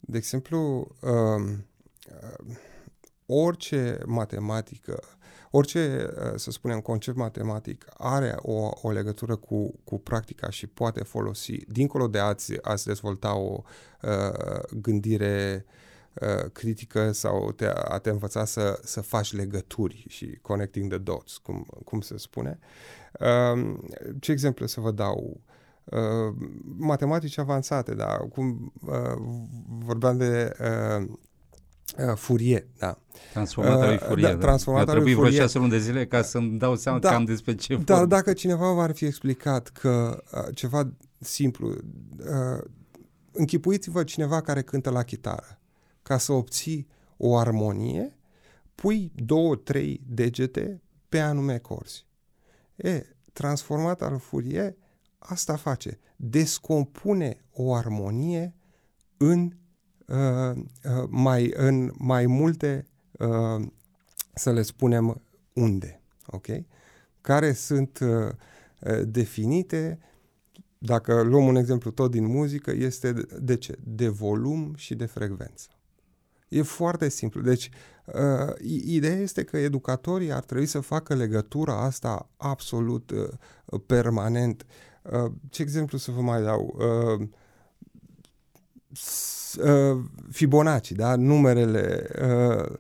De 0.01 0.17
exemplu, 0.17 0.89
uh, 1.01 1.11
uh, 2.39 2.57
orice 3.27 3.99
matematică, 4.07 5.03
orice, 5.51 6.09
uh, 6.17 6.33
să 6.37 6.51
spunem, 6.51 6.81
concept 6.81 7.17
matematic 7.17 7.87
are 7.97 8.35
o, 8.37 8.71
o 8.83 8.91
legătură 8.91 9.37
cu, 9.37 9.75
cu 9.85 9.99
practica 9.99 10.51
și 10.51 10.67
poate 10.67 11.03
folosi, 11.03 11.57
dincolo 11.67 12.07
de 12.07 12.19
a-ți, 12.19 12.63
a-ți 12.63 12.87
dezvolta 12.87 13.37
o 13.37 13.63
uh, 14.03 14.61
gândire 14.81 15.65
uh, 15.67 15.73
Uh, 15.73 15.81
critică 16.53 17.13
sau 17.13 17.53
te, 17.53 17.67
a 17.75 17.99
te 17.99 18.11
învăța 18.11 18.45
să, 18.45 18.81
să 18.85 19.01
faci 19.01 19.33
legături 19.33 20.05
și 20.09 20.39
connecting 20.43 20.89
the 20.89 20.99
dots, 20.99 21.37
cum, 21.37 21.67
cum 21.85 22.01
se 22.01 22.17
spune. 22.17 22.59
Uh, 23.21 23.75
ce 24.21 24.33
exemple 24.33 24.67
să 24.67 24.81
vă 24.81 24.91
dau? 24.91 25.41
Uh, 25.85 26.35
matematici 26.77 27.39
avansate, 27.39 27.95
da, 27.95 28.17
cum 28.17 28.73
uh, 28.87 29.23
vorbeam 29.79 30.17
de 30.17 30.57
uh, 30.61 31.09
uh, 32.09 32.15
Fourier, 32.17 32.67
da. 32.79 32.99
Transformatorul 33.33 33.93
uh, 33.93 33.99
Fourier, 33.99 34.31
da. 34.31 34.37
da. 34.37 34.41
Transformatorul 34.41 35.03
Fourier. 35.03 35.19
vreo 35.19 35.41
șase 35.41 35.59
luni 35.59 35.71
de 35.71 35.79
zile 35.79 36.07
ca 36.07 36.23
să-mi 36.23 36.59
dau 36.59 36.77
seama 36.77 36.99
da, 36.99 37.11
cam 37.11 37.25
despre 37.25 37.55
ce 37.55 37.77
Dar 37.77 37.99
vorba. 37.99 38.17
dacă 38.17 38.33
cineva 38.33 38.73
v-ar 38.73 38.95
fi 38.95 39.05
explicat 39.05 39.69
că 39.69 40.23
uh, 40.33 40.55
ceva 40.55 40.93
simplu, 41.19 41.69
uh, 41.69 42.65
închipuiți-vă 43.33 44.05
cineva 44.05 44.41
care 44.41 44.63
cântă 44.63 44.91
la 44.91 45.03
chitară 45.03 45.62
ca 46.03 46.19
să 46.19 46.33
obții 46.33 46.87
o 47.17 47.37
armonie, 47.37 48.17
pui 48.75 49.13
două, 49.15 49.57
trei 49.57 50.01
degete 50.07 50.83
pe 51.09 51.21
anume 51.21 51.59
corzi. 51.59 52.07
E, 52.77 53.07
transformat 53.33 54.03
al 54.03 54.19
Fourier 54.19 54.75
asta 55.19 55.57
face. 55.57 55.99
Descompune 56.17 57.45
o 57.53 57.75
armonie 57.75 58.55
în 59.17 59.53
uh, 60.07 60.57
uh, 60.57 61.09
mai, 61.09 61.53
în 61.55 61.93
mai 61.99 62.27
multe, 62.27 62.87
uh, 63.19 63.67
să 64.35 64.53
le 64.53 64.63
spunem, 64.63 65.23
unde. 65.53 66.01
Ok? 66.27 66.47
Care 67.21 67.53
sunt 67.53 67.99
uh, 67.99 68.09
uh 68.09 69.03
definite, 69.05 69.99
dacă 70.79 71.23
luăm 71.23 71.47
un 71.47 71.57
exemplu 71.57 71.91
tot 71.91 72.11
din 72.11 72.27
muzică, 72.27 72.71
este 72.71 73.13
de 73.41 73.57
ce? 73.57 73.79
De 73.85 74.09
volum 74.09 74.75
și 74.77 74.95
de 74.95 75.07
frecvență. 75.07 75.69
E 76.53 76.63
foarte 76.63 77.09
simplu. 77.09 77.41
Deci, 77.41 77.71
uh, 78.05 78.55
ideea 78.85 79.17
este 79.17 79.45
că 79.45 79.57
educatorii 79.57 80.33
ar 80.33 80.45
trebui 80.45 80.67
să 80.67 80.81
facă 80.81 81.15
legătura 81.15 81.83
asta 81.85 82.29
absolut 82.37 83.11
uh, 83.11 83.81
permanent. 83.87 84.67
Uh, 85.03 85.33
ce 85.51 85.63
exemplu 85.63 85.99
să 85.99 86.11
vă 86.11 86.21
mai 86.21 86.43
dau? 86.43 86.77
Uh, 86.79 87.29
uh, 89.65 89.99
Fibonacci, 90.31 90.93
da? 90.93 91.17
Numerele. 91.17 92.07
Uh, 92.23 92.77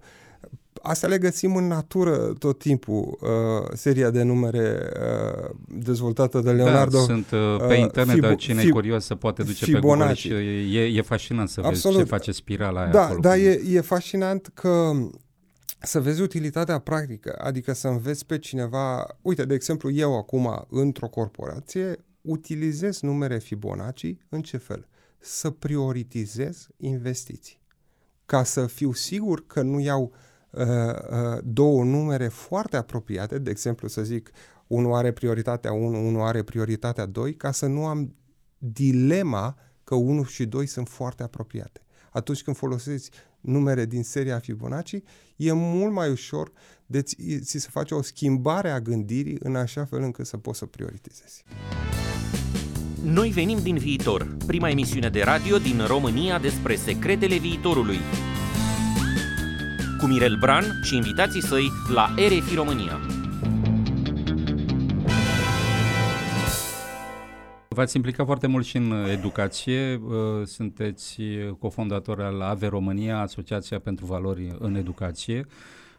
Asta 0.82 1.06
le 1.06 1.18
găsim 1.18 1.56
în 1.56 1.66
natură 1.66 2.16
tot 2.38 2.58
timpul, 2.58 3.18
uh, 3.20 3.70
seria 3.74 4.10
de 4.10 4.22
numere 4.22 4.90
uh, 5.42 5.50
dezvoltată 5.68 6.40
de 6.40 6.50
Leonardo. 6.52 6.98
Da, 6.98 7.02
sunt 7.04 7.30
uh, 7.30 7.56
pe 7.68 7.72
uh, 7.72 7.78
internet, 7.78 8.14
Fibo, 8.14 8.26
dar 8.26 8.36
cine 8.36 8.62
Fib- 8.62 8.66
e 8.66 8.70
curios 8.70 9.04
să 9.04 9.14
poate 9.14 9.42
duce 9.42 9.64
Fibonacci. 9.64 10.28
pe 10.28 10.34
Google 10.34 10.62
și 10.66 10.76
e, 10.76 10.80
e 10.80 11.02
fascinant 11.02 11.48
să 11.48 11.60
Absolut. 11.64 11.96
vezi 11.96 12.08
ce 12.08 12.14
face 12.14 12.32
spirala 12.32 12.80
aia 12.80 12.90
Da, 12.90 13.04
acolo. 13.04 13.20
da 13.20 13.36
e, 13.36 13.62
e 13.68 13.80
fascinant 13.80 14.50
că 14.54 14.92
să 15.78 16.00
vezi 16.00 16.20
utilitatea 16.20 16.78
practică, 16.78 17.38
adică 17.42 17.72
să 17.72 17.88
înveți 17.88 18.26
pe 18.26 18.38
cineva, 18.38 19.06
uite, 19.20 19.44
de 19.44 19.54
exemplu, 19.54 19.90
eu 19.90 20.16
acum 20.16 20.66
într-o 20.70 21.08
corporație 21.08 22.04
utilizez 22.20 23.00
numere 23.00 23.38
Fibonacci 23.38 24.16
în 24.28 24.42
ce 24.42 24.56
fel? 24.56 24.86
Să 25.18 25.50
prioritizez 25.50 26.66
investiții. 26.76 27.60
Ca 28.26 28.44
să 28.44 28.66
fiu 28.66 28.92
sigur 28.92 29.46
că 29.46 29.62
nu 29.62 29.80
iau 29.80 30.02
uh, 30.02 30.10
uh, 30.10 30.30
două 31.44 31.84
numere 31.84 32.28
foarte 32.28 32.76
apropiate, 32.76 33.38
de 33.38 33.50
exemplu 33.50 33.88
să 33.88 34.02
zic, 34.02 34.30
unul 34.66 34.94
are 34.94 35.12
prioritatea 35.12 35.72
1, 35.72 36.06
unul 36.06 36.20
are 36.20 36.42
prioritatea 36.42 37.06
2, 37.06 37.34
ca 37.34 37.50
să 37.50 37.66
nu 37.66 37.86
am 37.86 38.14
dilema 38.58 39.56
că 39.84 39.94
1 39.94 40.24
și 40.24 40.46
2 40.46 40.66
sunt 40.66 40.88
foarte 40.88 41.22
apropiate. 41.22 41.84
Atunci 42.10 42.42
când 42.42 42.56
folosiți 42.56 43.10
numere 43.40 43.86
din 43.86 44.02
seria 44.02 44.38
Fibonacci, 44.38 45.02
e 45.36 45.52
mult 45.52 45.92
mai 45.92 46.10
ușor 46.10 46.52
de 46.86 47.02
ți, 47.02 47.16
ți 47.38 47.58
se 47.58 47.68
face 47.70 47.94
o 47.94 48.02
schimbare 48.02 48.70
a 48.70 48.80
gândirii 48.80 49.36
în 49.40 49.56
așa 49.56 49.84
fel 49.84 50.02
încât 50.02 50.26
să 50.26 50.36
poți 50.36 50.58
să 50.58 50.66
prioritizezi. 50.66 51.44
Noi 53.02 53.28
venim 53.28 53.58
din 53.62 53.76
viitor, 53.76 54.36
prima 54.46 54.68
emisiune 54.68 55.08
de 55.08 55.22
radio 55.22 55.58
din 55.58 55.86
România 55.86 56.38
despre 56.38 56.74
secretele 56.74 57.36
viitorului. 57.38 57.98
Cu 60.02 60.08
Mirel 60.08 60.36
Bran 60.36 60.64
și 60.82 60.96
invitații 60.96 61.42
săi 61.42 61.70
la 61.94 62.14
RFI 62.16 62.54
România. 62.54 63.00
V-ați 67.68 67.96
implicat 67.96 68.26
foarte 68.26 68.46
mult 68.46 68.64
și 68.64 68.76
în 68.76 68.92
educație. 69.10 70.00
Sunteți 70.44 71.18
cofondator 71.58 72.20
al 72.20 72.40
AVE 72.40 72.66
România, 72.66 73.20
Asociația 73.20 73.78
pentru 73.78 74.06
Valori 74.06 74.56
în 74.58 74.74
Educație. 74.74 75.46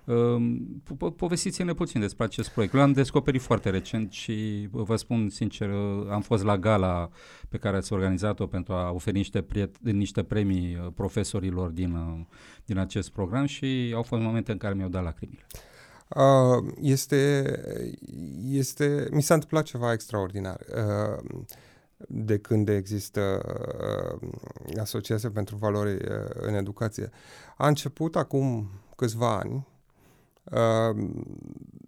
Ehm, 0.05 0.81
po- 0.83 1.15
povestiți-ne 1.15 1.73
puțin 1.73 1.99
despre 1.99 2.23
acest 2.23 2.49
proiect. 2.49 2.73
L-am 2.73 2.91
descoperit 2.91 3.41
foarte 3.41 3.69
recent 3.69 4.11
și 4.11 4.67
vă 4.71 4.95
spun 4.95 5.29
sincer, 5.29 5.69
am 6.09 6.21
fost 6.21 6.43
la 6.43 6.57
gala 6.57 7.09
pe 7.49 7.57
care 7.57 7.77
ați 7.77 7.93
organizat-o 7.93 8.47
pentru 8.47 8.73
a 8.73 8.91
oferi 8.91 9.17
niște, 9.17 9.41
priet- 9.41 9.79
niște 9.81 10.23
premii 10.23 10.75
uh, 10.75 10.91
profesorilor 10.95 11.69
din, 11.69 11.93
uh, 11.93 12.25
din 12.65 12.77
acest 12.77 13.09
program 13.09 13.45
și 13.45 13.91
au 13.95 14.01
fost 14.01 14.21
momente 14.21 14.51
în 14.51 14.57
care 14.57 14.73
mi-au 14.73 14.89
dat 14.89 15.03
lacrimile. 15.03 15.45
Uh, 16.07 16.73
este, 16.81 17.43
este, 18.49 19.07
mi 19.11 19.21
s-a 19.21 19.33
întâmplat 19.33 19.63
ceva 19.63 19.91
extraordinar. 19.91 20.59
Uh, 20.69 21.43
de 22.07 22.37
când 22.37 22.69
există 22.69 23.41
uh, 24.21 24.29
Asociația 24.79 25.31
pentru 25.31 25.55
Valori 25.55 25.93
uh, 25.93 25.99
în 26.31 26.53
Educație. 26.53 27.09
A 27.57 27.67
început 27.67 28.15
acum 28.15 28.69
câțiva 28.95 29.37
ani 29.37 29.67
Uh, 30.51 31.09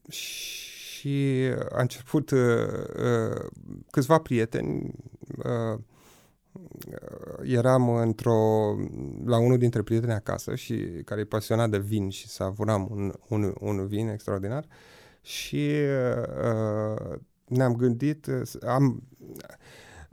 și 0.09 1.49
a 1.71 1.81
început 1.81 2.29
uh, 2.29 2.39
uh, 2.39 3.45
câțiva 3.91 4.17
prieteni 4.17 4.91
uh, 5.37 5.79
eram 7.43 7.89
într-o, 7.89 8.75
la 9.25 9.37
unul 9.37 9.57
dintre 9.57 9.81
prieteni 9.81 10.11
acasă 10.11 10.55
și 10.55 10.75
care 11.05 11.21
e 11.21 11.25
pasionat 11.25 11.69
de 11.69 11.77
vin 11.77 12.09
și 12.09 12.27
savuram 12.27 12.87
un, 12.91 13.13
un, 13.27 13.53
un 13.59 13.87
vin 13.87 14.07
extraordinar 14.07 14.65
și 15.21 15.71
uh, 16.43 17.19
ne-am 17.45 17.75
gândit, 17.75 18.27
am, 18.67 19.03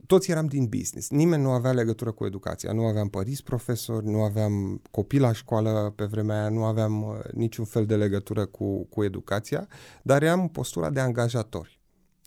toți 0.07 0.31
eram 0.31 0.47
din 0.47 0.67
business. 0.67 1.11
Nimeni 1.11 1.43
nu 1.43 1.51
avea 1.51 1.73
legătură 1.73 2.11
cu 2.13 2.25
educația. 2.25 2.73
Nu 2.73 2.85
aveam 2.85 3.09
părinți 3.09 3.43
profesori, 3.43 4.07
nu 4.07 4.23
aveam 4.23 4.83
copii 4.91 5.19
la 5.19 5.33
școală 5.33 5.93
pe 5.97 6.05
vremea 6.05 6.41
aia, 6.41 6.49
nu 6.49 6.65
aveam 6.65 7.03
uh, 7.03 7.19
niciun 7.33 7.65
fel 7.65 7.87
de 7.87 7.97
legătură 7.97 8.47
cu, 8.47 8.85
cu 8.85 9.05
educația, 9.05 9.69
dar 10.03 10.23
eram 10.23 10.41
în 10.41 10.49
postura 10.49 10.91
de 10.91 11.01
angajatori, 11.01 11.81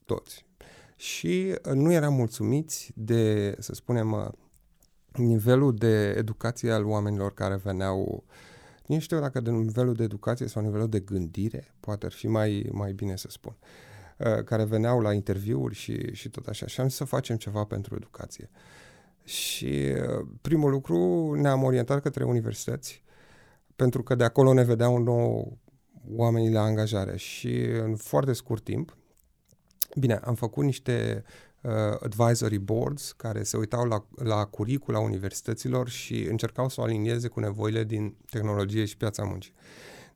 toți. 0.05 0.45
Și 0.95 1.55
uh, 1.65 1.73
nu 1.73 1.91
eram 1.91 2.13
mulțumiți 2.13 2.91
de, 2.95 3.55
să 3.59 3.73
spunem, 3.73 4.11
uh, 4.11 4.27
nivelul 5.13 5.75
de 5.75 6.09
educație 6.17 6.71
al 6.71 6.85
oamenilor 6.85 7.33
care 7.33 7.55
veneau 7.63 8.23
nu 8.85 8.99
știu 8.99 9.19
dacă 9.19 9.39
de 9.39 9.51
nivelul 9.51 9.93
de 9.93 10.03
educație 10.03 10.47
sau 10.47 10.61
nivelul 10.61 10.89
de 10.89 10.99
gândire, 10.99 11.73
poate 11.79 12.05
ar 12.05 12.11
fi 12.11 12.27
mai, 12.27 12.69
mai 12.71 12.93
bine 12.93 13.15
să 13.15 13.27
spun. 13.29 13.57
Uh, 13.59 13.67
Uh, 13.67 13.94
care 14.45 14.63
veneau 14.63 14.99
la 14.99 15.13
interviuri 15.13 15.75
și, 15.75 16.13
și 16.13 16.30
tot 16.30 16.47
așa. 16.47 16.67
Și 16.67 16.80
am 16.80 16.88
zis 16.88 16.97
să 16.97 17.04
facem 17.04 17.36
ceva 17.36 17.63
pentru 17.63 17.95
educație. 17.95 18.49
Și 19.23 19.65
uh, 19.65 20.28
primul 20.41 20.71
lucru 20.71 21.34
ne-am 21.34 21.63
orientat 21.63 22.01
către 22.01 22.23
universități, 22.23 23.04
pentru 23.75 24.04
că 24.04 24.15
de 24.15 24.23
acolo 24.23 24.54
ne 24.54 24.63
vedeau 24.63 24.97
nou 24.97 25.58
oamenii 26.15 26.51
la 26.51 26.62
angajare 26.62 27.17
și 27.17 27.63
în 27.63 27.95
foarte 27.95 28.34
scurt 28.34 28.63
timp, 28.63 28.97
bine, 29.99 30.19
am 30.23 30.36
făcut 30.36 30.63
niște 30.63 31.23
uh, 31.62 31.71
advisory 32.04 32.58
boards 32.58 33.12
care 33.12 33.43
se 33.43 33.58
uitau 33.58 33.86
la, 33.86 34.06
la 34.15 34.45
curicula 34.45 34.99
universităților 34.99 35.89
și 35.89 36.28
încercau 36.30 36.69
să 36.69 36.82
o 36.82 36.84
alinieze 36.84 37.28
cu 37.28 37.39
nevoile 37.39 37.84
din 37.84 38.15
tehnologie 38.30 38.86
și 38.86 38.97
piața 38.97 39.23
muncii. 39.23 39.54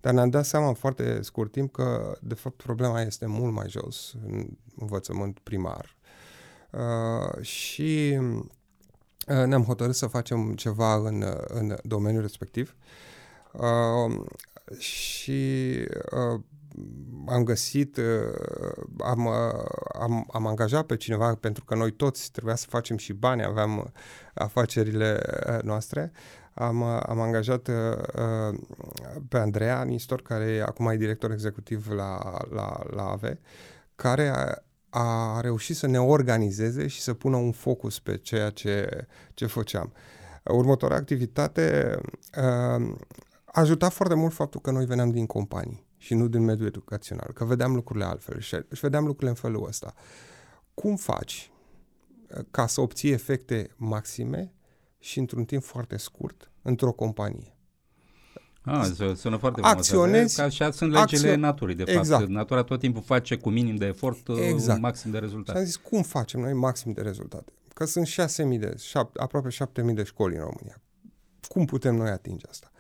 Dar 0.01 0.13
ne-am 0.13 0.29
dat 0.29 0.45
seama 0.45 0.67
în 0.67 0.73
foarte 0.73 1.21
scurt 1.21 1.51
timp 1.51 1.71
că, 1.71 2.17
de 2.21 2.33
fapt, 2.33 2.55
problema 2.55 3.01
este 3.01 3.25
mult 3.25 3.53
mai 3.53 3.69
jos 3.69 4.13
în 4.27 4.47
învățământ 4.75 5.39
primar. 5.39 5.95
Uh, 6.71 7.41
și 7.41 8.19
uh, 9.27 9.45
ne-am 9.45 9.63
hotărât 9.63 9.95
să 9.95 10.07
facem 10.07 10.53
ceva 10.55 10.95
în, 10.95 11.23
în 11.47 11.75
domeniul 11.83 12.21
respectiv. 12.21 12.75
Uh, 13.51 14.25
și 14.77 15.71
uh, 16.11 16.41
am 17.27 17.43
găsit, 17.43 17.97
uh, 17.97 18.73
am, 18.97 19.25
uh, 19.25 19.65
am, 19.99 20.27
am 20.31 20.47
angajat 20.47 20.85
pe 20.85 20.97
cineva 20.97 21.35
pentru 21.35 21.65
că 21.65 21.75
noi 21.75 21.91
toți 21.91 22.31
trebuia 22.31 22.55
să 22.55 22.65
facem 22.69 22.97
și 22.97 23.13
bani, 23.13 23.43
aveam 23.43 23.93
afacerile 24.33 25.21
noastre 25.63 26.11
am, 26.59 26.83
am 26.83 27.19
angajat 27.19 27.67
uh, 27.67 27.75
uh, 28.15 28.59
pe 29.29 29.37
Andreea 29.37 29.83
Nistor, 29.83 30.21
care 30.21 30.63
acum 30.65 30.87
e 30.87 30.97
director 30.97 31.31
executiv 31.31 31.89
la, 31.89 32.37
la, 32.49 32.79
la 32.89 33.03
AVE, 33.03 33.39
care 33.95 34.27
a, 34.27 34.63
a 34.89 35.39
reușit 35.41 35.75
să 35.75 35.87
ne 35.87 35.99
organizeze 35.99 36.87
și 36.87 37.01
să 37.01 37.13
pună 37.13 37.35
un 37.35 37.51
focus 37.51 37.99
pe 37.99 38.17
ceea 38.17 38.49
ce, 38.49 39.07
ce 39.33 39.45
făceam. 39.45 39.93
Următoarea 40.43 40.97
activitate 40.97 41.97
uh, 42.37 42.95
a 43.45 43.61
ajutat 43.61 43.91
foarte 43.91 44.15
mult 44.15 44.33
faptul 44.33 44.61
că 44.61 44.71
noi 44.71 44.85
veneam 44.85 45.09
din 45.09 45.25
companii 45.25 45.87
și 45.97 46.13
nu 46.13 46.27
din 46.27 46.43
mediul 46.43 46.67
educațional, 46.67 47.31
că 47.33 47.45
vedeam 47.45 47.75
lucrurile 47.75 48.05
altfel 48.05 48.39
și, 48.39 48.55
și 48.55 48.79
vedeam 48.79 49.03
lucrurile 49.03 49.29
în 49.29 49.35
felul 49.35 49.67
ăsta. 49.67 49.93
Cum 50.73 50.95
faci 50.95 51.51
uh, 52.27 52.45
ca 52.51 52.67
să 52.67 52.81
obții 52.81 53.11
efecte 53.11 53.69
maxime 53.75 54.53
și 54.99 55.19
într-un 55.19 55.45
timp 55.45 55.63
foarte 55.63 55.97
scurt 55.97 56.51
într-o 56.61 56.91
companie. 56.91 57.53
Ah, 58.61 58.85
sună 59.15 59.37
foarte 59.37 59.61
frumos. 59.61 59.77
Acționezi. 59.77 60.35
Ca 60.35 60.43
așa 60.43 60.71
sunt 60.71 60.91
legile 60.91 61.31
acțio- 61.31 61.39
naturii, 61.39 61.75
de 61.75 61.83
fapt. 61.83 61.97
Exact. 61.97 62.27
Natura 62.27 62.63
tot 62.63 62.79
timpul 62.79 63.01
face 63.01 63.37
cu 63.37 63.49
minim 63.49 63.75
de 63.75 63.85
efort 63.85 64.27
uh, 64.27 64.37
exact. 64.39 64.75
un 64.75 64.81
maxim 64.81 65.11
de 65.11 65.17
rezultate. 65.17 65.51
Și 65.51 65.57
am 65.57 65.65
zis, 65.65 65.75
cum 65.75 66.01
facem 66.01 66.39
noi 66.39 66.53
maxim 66.53 66.91
de 66.91 67.01
rezultate? 67.01 67.51
Că 67.73 67.85
sunt 67.85 68.07
6.000 68.07 68.59
de, 68.59 68.75
șap- 68.75 69.15
aproape 69.15 69.49
7.000 69.49 69.93
de 69.93 70.03
școli 70.03 70.35
în 70.35 70.41
România. 70.41 70.81
Cum 71.47 71.65
putem 71.65 71.95
noi 71.95 72.09
atinge 72.09 72.45
asta? 72.49 72.71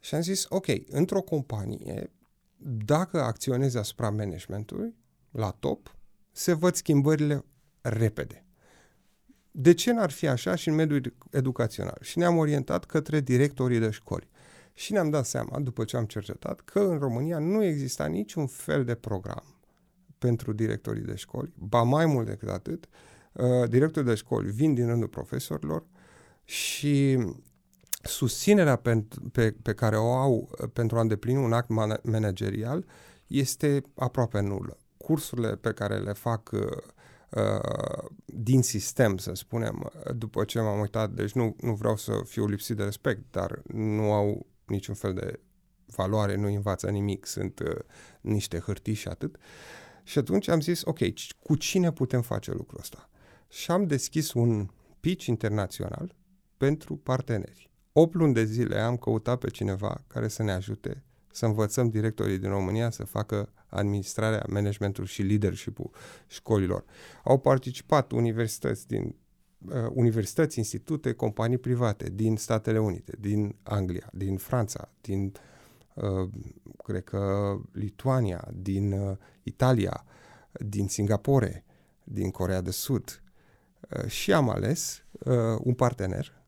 Și 0.00 0.14
am 0.14 0.20
zis, 0.20 0.46
ok, 0.48 0.66
într-o 0.88 1.20
companie, 1.20 2.10
dacă 2.84 3.22
acționezi 3.22 3.76
asupra 3.76 4.10
managementului, 4.10 4.94
la 5.30 5.50
top, 5.50 5.96
se 6.30 6.52
văd 6.52 6.74
schimbările 6.74 7.44
repede 7.80 8.41
de 9.54 9.74
ce 9.74 9.92
n-ar 9.92 10.10
fi 10.10 10.28
așa 10.28 10.54
și 10.54 10.68
în 10.68 10.74
mediul 10.74 11.14
educațional? 11.30 11.98
Și 12.00 12.18
ne-am 12.18 12.36
orientat 12.36 12.84
către 12.84 13.20
directorii 13.20 13.78
de 13.78 13.90
școli. 13.90 14.28
Și 14.74 14.92
ne-am 14.92 15.10
dat 15.10 15.26
seama, 15.26 15.60
după 15.60 15.84
ce 15.84 15.96
am 15.96 16.04
cercetat, 16.04 16.60
că 16.60 16.78
în 16.78 16.98
România 16.98 17.38
nu 17.38 17.64
exista 17.64 18.06
niciun 18.06 18.46
fel 18.46 18.84
de 18.84 18.94
program 18.94 19.44
pentru 20.18 20.52
directorii 20.52 21.02
de 21.02 21.14
școli, 21.14 21.52
ba 21.54 21.82
mai 21.82 22.06
mult 22.06 22.26
decât 22.26 22.48
atât, 22.48 22.88
uh, 23.32 23.68
directorii 23.68 24.08
de 24.08 24.14
școli 24.14 24.50
vin 24.50 24.74
din 24.74 24.86
rândul 24.86 25.08
profesorilor 25.08 25.86
și 26.44 27.18
susținerea 28.02 28.76
pe, 28.76 29.04
pe, 29.32 29.56
pe 29.62 29.74
care 29.74 29.96
o 29.96 30.12
au 30.12 30.50
pentru 30.72 30.96
a 30.96 31.00
îndeplini 31.00 31.44
un 31.44 31.52
act 31.52 31.68
managerial 32.02 32.86
este 33.26 33.82
aproape 33.94 34.40
nulă. 34.40 34.78
Cursurile 34.96 35.56
pe 35.56 35.72
care 35.72 35.98
le 35.98 36.12
fac 36.12 36.50
uh, 36.52 36.60
uh, 36.60 36.92
din 38.24 38.62
sistem, 38.62 39.16
să 39.16 39.34
spunem, 39.34 39.90
după 40.16 40.44
ce 40.44 40.60
m-am 40.60 40.80
uitat, 40.80 41.10
deci 41.10 41.32
nu, 41.32 41.56
nu 41.60 41.74
vreau 41.74 41.96
să 41.96 42.20
fiu 42.24 42.46
lipsit 42.46 42.76
de 42.76 42.84
respect, 42.84 43.24
dar 43.30 43.62
nu 43.72 44.12
au 44.12 44.46
niciun 44.66 44.94
fel 44.94 45.14
de 45.14 45.40
valoare, 45.86 46.36
nu 46.36 46.46
învață 46.46 46.90
nimic, 46.90 47.26
sunt 47.26 47.58
uh, 47.58 47.76
niște 48.20 48.58
hârtii 48.58 48.94
și 48.94 49.08
atât. 49.08 49.36
Și 50.02 50.18
atunci 50.18 50.48
am 50.48 50.60
zis, 50.60 50.82
ok, 50.84 50.98
cu 51.42 51.56
cine 51.56 51.92
putem 51.92 52.22
face 52.22 52.50
lucrul 52.50 52.78
ăsta? 52.80 53.10
Și 53.48 53.70
am 53.70 53.86
deschis 53.86 54.32
un 54.32 54.68
pitch 55.00 55.24
internațional 55.24 56.14
pentru 56.56 56.96
parteneri. 56.96 57.70
8 57.92 58.14
luni 58.14 58.34
de 58.34 58.44
zile 58.44 58.78
am 58.78 58.96
căutat 58.96 59.38
pe 59.38 59.50
cineva 59.50 60.04
care 60.06 60.28
să 60.28 60.42
ne 60.42 60.52
ajute 60.52 61.04
să 61.32 61.46
învățăm 61.46 61.88
directorii 61.88 62.38
din 62.38 62.48
România 62.48 62.90
să 62.90 63.04
facă 63.04 63.52
administrarea, 63.66 64.44
managementul 64.48 65.04
și 65.04 65.22
leadership-ul 65.22 65.90
școlilor. 66.26 66.84
Au 67.24 67.38
participat 67.38 68.12
universități 68.12 68.86
din 68.86 69.14
uh, 69.68 69.90
universități, 69.90 70.58
institute, 70.58 71.12
companii 71.12 71.58
private 71.58 72.10
din 72.10 72.36
Statele 72.36 72.78
Unite, 72.78 73.16
din 73.20 73.56
Anglia, 73.62 74.10
din 74.12 74.36
Franța, 74.36 74.88
din 75.00 75.32
uh, 75.94 76.28
cred 76.84 77.04
că 77.04 77.54
Lituania, 77.72 78.48
din 78.54 78.92
uh, 78.92 79.16
Italia, 79.42 80.04
din 80.52 80.88
Singapore, 80.88 81.64
din 82.04 82.30
Corea 82.30 82.60
de 82.60 82.70
Sud 82.70 83.22
uh, 83.96 84.06
și 84.06 84.32
am 84.32 84.48
ales 84.48 85.04
uh, 85.12 85.34
un 85.62 85.74
partener 85.74 86.41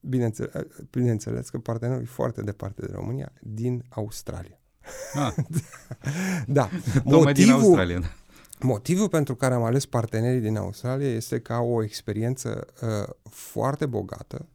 bineînțeles, 0.00 0.52
bineînțeles 0.90 1.48
că 1.48 1.58
partenerul 1.58 2.02
e 2.02 2.06
foarte 2.06 2.42
departe 2.42 2.86
de 2.86 2.92
România, 2.92 3.32
din 3.40 3.84
Australia. 3.88 4.60
Ah. 5.14 5.34
da. 6.46 6.68
Motivul, 7.04 7.32
din 7.32 7.50
Australia. 7.50 7.98
Da. 7.98 8.14
Motivul 8.60 9.08
pentru 9.08 9.34
care 9.34 9.54
am 9.54 9.62
ales 9.62 9.86
partenerii 9.86 10.40
din 10.40 10.56
Australia 10.56 11.08
este 11.08 11.40
că 11.40 11.52
au 11.52 11.72
o 11.72 11.82
experiență 11.82 12.66
uh, 12.82 13.14
foarte 13.30 13.86
bogată 13.86 14.48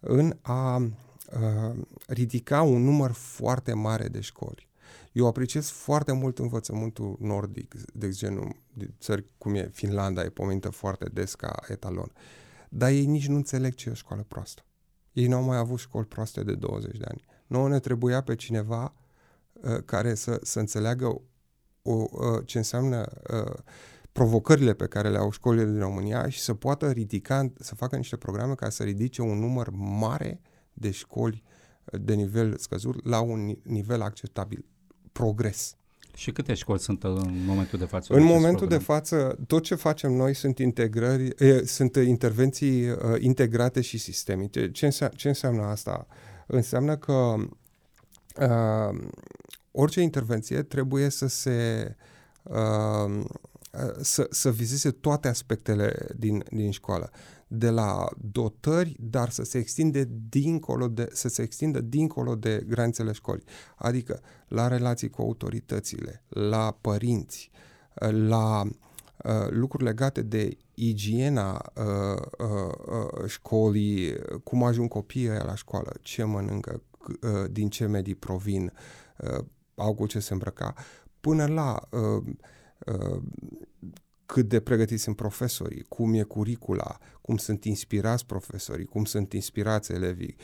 în 0.00 0.36
a 0.42 0.76
uh, 0.76 1.76
ridica 2.06 2.62
un 2.62 2.82
număr 2.82 3.10
foarte 3.10 3.72
mare 3.72 4.08
de 4.08 4.20
școli. 4.20 4.68
Eu 5.12 5.26
apreciez 5.26 5.68
foarte 5.68 6.12
mult 6.12 6.38
învățământul 6.38 7.16
nordic, 7.20 7.74
de 7.92 8.06
exemplu, 8.06 8.56
de 8.72 8.90
țări 9.00 9.24
cum 9.38 9.54
e 9.54 9.70
Finlanda, 9.72 10.22
e 10.22 10.28
pomenită 10.28 10.68
foarte 10.68 11.10
des 11.12 11.34
ca 11.34 11.54
etalon. 11.68 12.12
Dar 12.68 12.90
ei 12.90 13.04
nici 13.04 13.26
nu 13.28 13.36
înțeleg 13.36 13.74
ce 13.74 13.88
e 13.88 13.92
o 13.92 13.94
școală 13.94 14.24
proastă. 14.28 14.64
Ei 15.14 15.26
nu 15.26 15.36
au 15.36 15.42
mai 15.42 15.56
avut 15.56 15.78
școli 15.78 16.06
proaste 16.06 16.42
de 16.42 16.54
20 16.54 16.96
de 16.96 17.04
ani. 17.08 17.24
Nouă 17.46 17.68
ne 17.68 17.78
trebuia 17.78 18.20
pe 18.20 18.34
cineva 18.34 18.94
uh, 19.52 19.76
care 19.84 20.14
să, 20.14 20.38
să 20.42 20.58
înțeleagă 20.58 21.20
o, 21.82 21.92
uh, 21.92 22.42
ce 22.44 22.58
înseamnă 22.58 23.06
uh, 23.32 23.54
provocările 24.12 24.74
pe 24.74 24.86
care 24.86 25.08
le 25.10 25.18
au 25.18 25.30
școlile 25.30 25.64
din 25.64 25.78
România 25.78 26.28
și 26.28 26.40
să 26.40 26.54
poată 26.54 26.90
ridica, 26.90 27.52
să 27.58 27.74
facă 27.74 27.96
niște 27.96 28.16
programe 28.16 28.54
ca 28.54 28.68
să 28.68 28.82
ridice 28.82 29.22
un 29.22 29.38
număr 29.38 29.70
mare 29.70 30.40
de 30.72 30.90
școli 30.90 31.42
uh, 31.44 32.00
de 32.00 32.14
nivel 32.14 32.56
scăzut 32.56 33.04
la 33.06 33.20
un 33.20 33.56
nivel 33.62 34.02
acceptabil. 34.02 34.64
Progres. 35.12 35.76
Și 36.14 36.32
câte 36.32 36.54
școli 36.54 36.78
sunt 36.78 37.04
în 37.04 37.44
momentul 37.46 37.78
de 37.78 37.84
față? 37.84 38.14
În 38.14 38.22
momentul 38.22 38.56
program? 38.56 38.78
de 38.78 38.84
față, 38.84 39.38
tot 39.46 39.62
ce 39.62 39.74
facem 39.74 40.12
noi 40.12 40.34
sunt 40.34 40.58
integrări, 40.58 41.34
e, 41.38 41.64
sunt 41.64 41.96
intervenții 41.96 42.90
uh, 42.90 42.96
integrate 43.18 43.80
și 43.80 43.98
sistemice. 43.98 44.70
Ce, 44.70 44.84
înse- 44.84 45.10
ce 45.16 45.28
înseamnă 45.28 45.62
asta? 45.62 46.06
Înseamnă 46.46 46.96
că 46.96 47.34
uh, 48.40 49.00
orice 49.70 50.00
intervenție 50.00 50.62
trebuie 50.62 51.08
să 51.08 51.26
se 51.26 51.96
uh, 52.42 53.24
să, 54.00 54.26
să 54.30 54.50
vizeze 54.50 54.90
toate 54.90 55.28
aspectele 55.28 56.06
din, 56.16 56.44
din 56.50 56.70
școală 56.70 57.10
de 57.56 57.70
la 57.70 58.08
dotări, 58.32 58.96
dar 59.00 59.30
să 59.30 59.44
se 59.44 59.58
extinde 59.58 60.08
dincolo 60.28 60.88
de, 60.88 61.08
să 61.12 61.28
se 61.28 61.42
extindă 61.42 61.80
dincolo 61.80 62.34
de 62.34 62.64
granițele 62.68 63.12
școlii. 63.12 63.44
Adică 63.76 64.20
la 64.48 64.68
relații 64.68 65.10
cu 65.10 65.22
autoritățile, 65.22 66.22
la 66.28 66.78
părinți, 66.80 67.50
la 68.10 68.62
uh, 68.62 69.48
lucruri 69.50 69.84
legate 69.84 70.22
de 70.22 70.56
igiena 70.74 71.72
uh, 71.76 72.22
uh, 72.38 72.72
uh, 73.22 73.28
școlii, 73.28 74.14
cum 74.44 74.64
ajung 74.64 74.88
copiii 74.88 75.28
la 75.28 75.54
școală, 75.54 75.92
ce 76.00 76.24
mănâncă, 76.24 76.82
uh, 76.98 77.50
din 77.50 77.68
ce 77.68 77.86
medii 77.86 78.14
provin, 78.14 78.72
uh, 79.18 79.44
au 79.74 79.94
cu 79.94 80.06
ce 80.06 80.18
se 80.18 80.32
îmbrăca, 80.32 80.74
până 81.20 81.46
la 81.46 81.88
uh, 81.90 82.24
uh, 82.86 83.22
cât 84.26 84.48
de 84.48 84.60
pregătiți 84.60 85.02
sunt 85.02 85.16
profesorii, 85.16 85.84
cum 85.88 86.14
e 86.14 86.22
curicula, 86.22 86.98
cum 87.20 87.36
sunt 87.36 87.64
inspirați 87.64 88.26
profesorii, 88.26 88.84
cum 88.84 89.04
sunt 89.04 89.32
inspirați 89.32 89.92
elevii, 89.92 90.36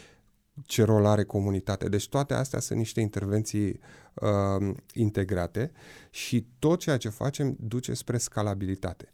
ce 0.67 0.83
rol 0.83 1.07
are 1.07 1.25
comunitatea. 1.25 1.89
Deci 1.89 2.09
toate 2.09 2.35
astea 2.35 2.61
sunt 2.61 2.79
niște 2.79 3.01
intervenții 3.01 3.81
uh, 4.15 4.75
integrate 4.95 5.73
și 6.11 6.47
tot 6.59 6.79
ceea 6.79 6.97
ce 6.97 7.09
facem 7.09 7.57
duce 7.61 7.95
spre 7.95 8.19
scalabilitate. 8.19 9.13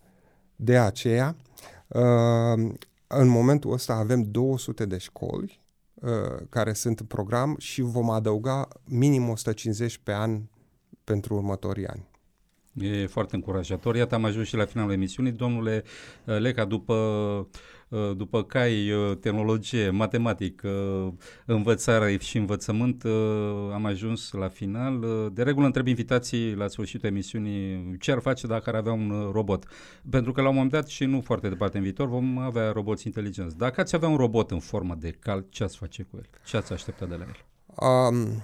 De 0.57 0.79
aceea, 0.79 1.37
uh, 1.89 2.75
în 3.07 3.29
momentul 3.29 3.73
ăsta 3.73 3.95
avem 3.95 4.23
200 4.23 4.87
de 4.87 4.99
școli 4.99 5.61
uh, 5.95 6.47
care 6.49 6.73
sunt 6.73 7.01
în 7.01 7.07
program 7.07 7.55
și 7.59 7.81
vom 7.81 8.11
adăuga 8.11 8.69
minim 8.85 9.29
150 9.29 9.99
pe 9.99 10.13
an 10.13 10.43
pentru 11.05 11.35
următorii 11.35 11.87
ani. 11.87 12.11
E 12.81 13.07
foarte 13.07 13.35
încurajator. 13.35 13.97
Iată, 13.97 14.15
am 14.15 14.25
ajuns 14.25 14.47
și 14.47 14.57
la 14.57 14.65
finalul 14.65 14.93
emisiunii. 14.93 15.33
Domnule 15.33 15.83
uh, 16.25 16.39
Leca, 16.39 16.65
după, 16.65 16.95
uh, 17.89 18.17
după 18.17 18.43
cai, 18.43 18.91
uh, 18.91 19.17
tehnologie, 19.21 19.91
matematică, 19.91 20.69
învățare 21.47 22.17
și 22.17 22.37
învățământ, 22.37 23.05
am 23.73 23.85
ajuns 23.85 24.33
la 24.33 24.49
final. 24.49 25.05
De 25.33 25.43
regulă 25.43 25.67
întreb 25.67 25.87
invitații 25.87 26.55
la 26.55 26.69
sfârșitul 26.69 27.09
emisiunii 27.09 27.97
ce 27.99 28.13
ar 28.13 28.21
face 28.21 28.47
dacă 28.47 28.71
ar 28.71 28.75
avea 28.75 28.93
un 28.93 29.31
robot. 29.33 29.65
Pentru 30.11 30.33
că 30.33 30.41
la 30.41 30.49
un 30.49 30.55
moment 30.55 30.73
dat 30.73 30.89
și 30.89 31.05
nu 31.05 31.21
foarte 31.21 31.49
departe 31.49 31.77
în 31.77 31.83
viitor 31.83 32.09
vom 32.09 32.39
avea 32.39 32.71
roboți 32.73 33.07
inteligenți. 33.07 33.57
Dacă 33.57 33.81
ați 33.81 33.95
avea 33.95 34.09
un 34.09 34.17
robot 34.17 34.51
în 34.51 34.59
formă 34.59 34.95
de 34.99 35.11
cal, 35.11 35.47
ce 35.49 35.65
ați 35.65 35.77
face 35.77 36.03
cu 36.03 36.17
el? 36.17 36.29
Ce 36.45 36.57
ați 36.57 36.73
aștepta 36.73 37.07
de 37.07 37.15
la 37.15 37.25
el? 37.25 37.37
Um, 37.89 38.43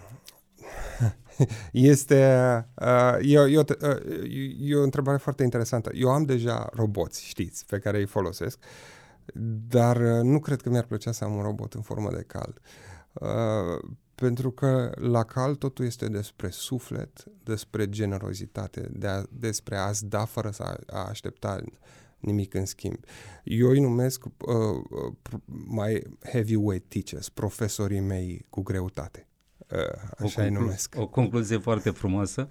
este 1.72 2.24
uh, 2.74 3.16
e, 3.20 3.32
e, 3.32 3.58
o, 3.58 3.62
uh, 3.82 4.58
e 4.58 4.74
o 4.74 4.82
întrebare 4.82 5.16
foarte 5.16 5.42
interesantă. 5.42 5.90
Eu 5.94 6.08
am 6.08 6.24
deja 6.24 6.68
roboți, 6.72 7.24
știți, 7.24 7.66
pe 7.66 7.78
care 7.78 7.98
îi 7.98 8.06
folosesc, 8.06 8.58
dar 9.68 9.96
uh, 9.96 10.22
nu 10.22 10.38
cred 10.38 10.60
că 10.60 10.70
mi-ar 10.70 10.84
plăcea 10.84 11.12
să 11.12 11.24
am 11.24 11.34
un 11.34 11.42
robot 11.42 11.74
în 11.74 11.82
formă 11.82 12.10
de 12.10 12.24
cal. 12.26 12.60
Uh, 13.12 13.90
pentru 14.14 14.50
că 14.50 14.92
la 14.94 15.24
cal 15.24 15.54
totul 15.54 15.84
este 15.84 16.08
despre 16.08 16.48
suflet, 16.50 17.24
despre 17.42 17.88
generozitate, 17.88 18.88
de 18.92 19.06
a, 19.06 19.22
despre 19.30 19.76
a-ți 19.76 20.06
da 20.06 20.24
fără 20.24 20.50
să 20.50 20.80
a 20.86 21.08
aștepta 21.08 21.60
nimic 22.18 22.54
în 22.54 22.64
schimb. 22.64 23.04
Eu 23.44 23.68
îi 23.68 23.80
numesc 23.80 24.24
uh, 24.24 24.32
uh, 24.90 25.40
mai 25.66 26.16
heavyweight 26.32 26.88
teachers, 26.88 27.28
profesorii 27.28 28.00
mei 28.00 28.46
cu 28.50 28.62
greutate. 28.62 29.26
Uh, 29.72 29.78
așa 30.24 30.42
o, 30.42 30.44
conclu- 30.44 30.60
numesc. 30.62 30.94
o 30.98 31.06
concluzie 31.06 31.58
foarte 31.58 31.90
frumoasă. 31.90 32.48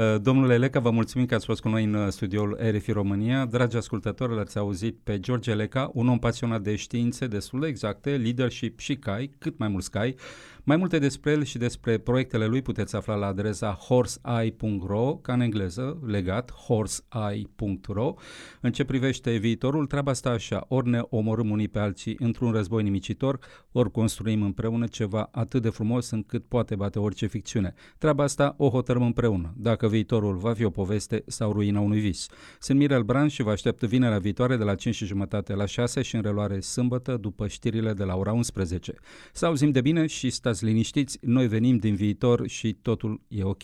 Uh, 0.00 0.20
domnule 0.20 0.58
Leca, 0.58 0.80
vă 0.80 0.90
mulțumim 0.90 1.26
că 1.26 1.34
ați 1.34 1.44
fost 1.44 1.60
cu 1.60 1.68
noi 1.68 1.84
în 1.84 1.94
uh, 1.94 2.08
studioul 2.08 2.58
RFI 2.70 2.92
România. 2.92 3.44
Dragi 3.46 3.76
ascultători, 3.76 4.34
l-ați 4.34 4.58
auzit 4.58 4.98
pe 5.02 5.20
George 5.20 5.54
Leca, 5.54 5.90
un 5.94 6.08
om 6.08 6.18
pasionat 6.18 6.62
de 6.62 6.76
științe 6.76 7.26
destul 7.26 7.60
de 7.60 7.66
exacte, 7.66 8.16
leadership 8.16 8.78
și 8.78 8.96
CAI, 8.96 9.30
cât 9.38 9.58
mai 9.58 9.68
mult 9.68 9.86
CAI, 9.86 10.16
Mai 10.64 10.76
multe 10.76 10.98
despre 10.98 11.30
el 11.30 11.44
și 11.44 11.58
despre 11.58 11.98
proiectele 11.98 12.46
lui 12.46 12.62
puteți 12.62 12.96
afla 12.96 13.14
la 13.14 13.26
adresa 13.26 13.72
horseeye.ro, 13.72 15.16
ca 15.16 15.32
în 15.32 15.40
engleză, 15.40 16.00
legat, 16.06 16.52
horseeye.ro. 16.52 18.14
În 18.60 18.72
ce 18.72 18.84
privește 18.84 19.36
viitorul, 19.36 19.86
treaba 19.86 20.10
asta 20.10 20.30
așa, 20.30 20.64
ori 20.68 20.88
ne 20.88 21.00
omorâm 21.08 21.50
unii 21.50 21.68
pe 21.68 21.78
alții 21.78 22.16
într-un 22.18 22.52
război 22.52 22.82
nimicitor, 22.82 23.38
ori 23.72 23.90
construim 23.90 24.42
împreună 24.42 24.86
ceva 24.86 25.28
atât 25.32 25.62
de 25.62 25.68
frumos 25.68 26.10
încât 26.10 26.44
poate 26.44 26.74
bate 26.74 26.98
orice 26.98 27.26
ficțiune. 27.26 27.74
Treaba 27.98 28.22
asta 28.22 28.54
o 28.58 28.68
hotărâm 28.68 29.02
împreună, 29.02 29.54
dacă 29.56 29.86
viitorul 29.90 30.36
va 30.36 30.52
fi 30.52 30.64
o 30.64 30.70
poveste 30.70 31.22
sau 31.26 31.52
ruina 31.52 31.80
unui 31.80 32.00
vis. 32.00 32.26
Sunt 32.58 32.78
Mirel 32.78 33.02
Bran 33.02 33.28
și 33.28 33.42
vă 33.42 33.50
aștept 33.50 33.82
vinerea 33.82 34.18
viitoare 34.18 34.56
de 34.56 34.64
la 34.64 34.74
5 34.74 34.94
și 34.94 35.04
jumătate 35.04 35.54
la 35.54 35.66
6 35.66 36.02
și 36.02 36.14
în 36.14 36.22
reluare 36.22 36.60
sâmbătă 36.60 37.16
după 37.16 37.46
știrile 37.46 37.92
de 37.92 38.04
la 38.04 38.16
ora 38.16 38.32
11. 38.32 38.94
Să 39.32 39.46
auzim 39.46 39.70
de 39.70 39.80
bine 39.80 40.06
și 40.06 40.30
stați 40.30 40.64
liniștiți, 40.64 41.18
noi 41.20 41.46
venim 41.46 41.76
din 41.76 41.94
viitor 41.94 42.48
și 42.48 42.72
totul 42.82 43.20
e 43.28 43.42
ok. 43.42 43.62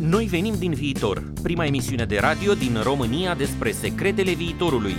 Noi 0.00 0.24
venim 0.24 0.54
din 0.58 0.72
viitor, 0.72 1.32
prima 1.42 1.64
emisiune 1.64 2.04
de 2.04 2.18
radio 2.18 2.54
din 2.54 2.76
România 2.82 3.34
despre 3.34 3.70
secretele 3.70 4.32
viitorului. 4.32 4.94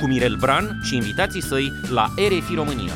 Cu 0.00 0.06
Mirel 0.06 0.36
Bran 0.36 0.80
și 0.82 0.94
invitații 0.94 1.42
săi 1.42 1.68
la 1.90 2.06
RFI 2.16 2.54
România. 2.54 2.92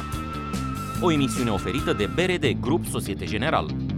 O 1.00 1.12
emisiune 1.12 1.50
oferită 1.50 1.92
de 1.92 2.09
BRD 2.14 2.61
Grup 2.61 2.85
Societe 2.87 3.24
General. 3.24 3.93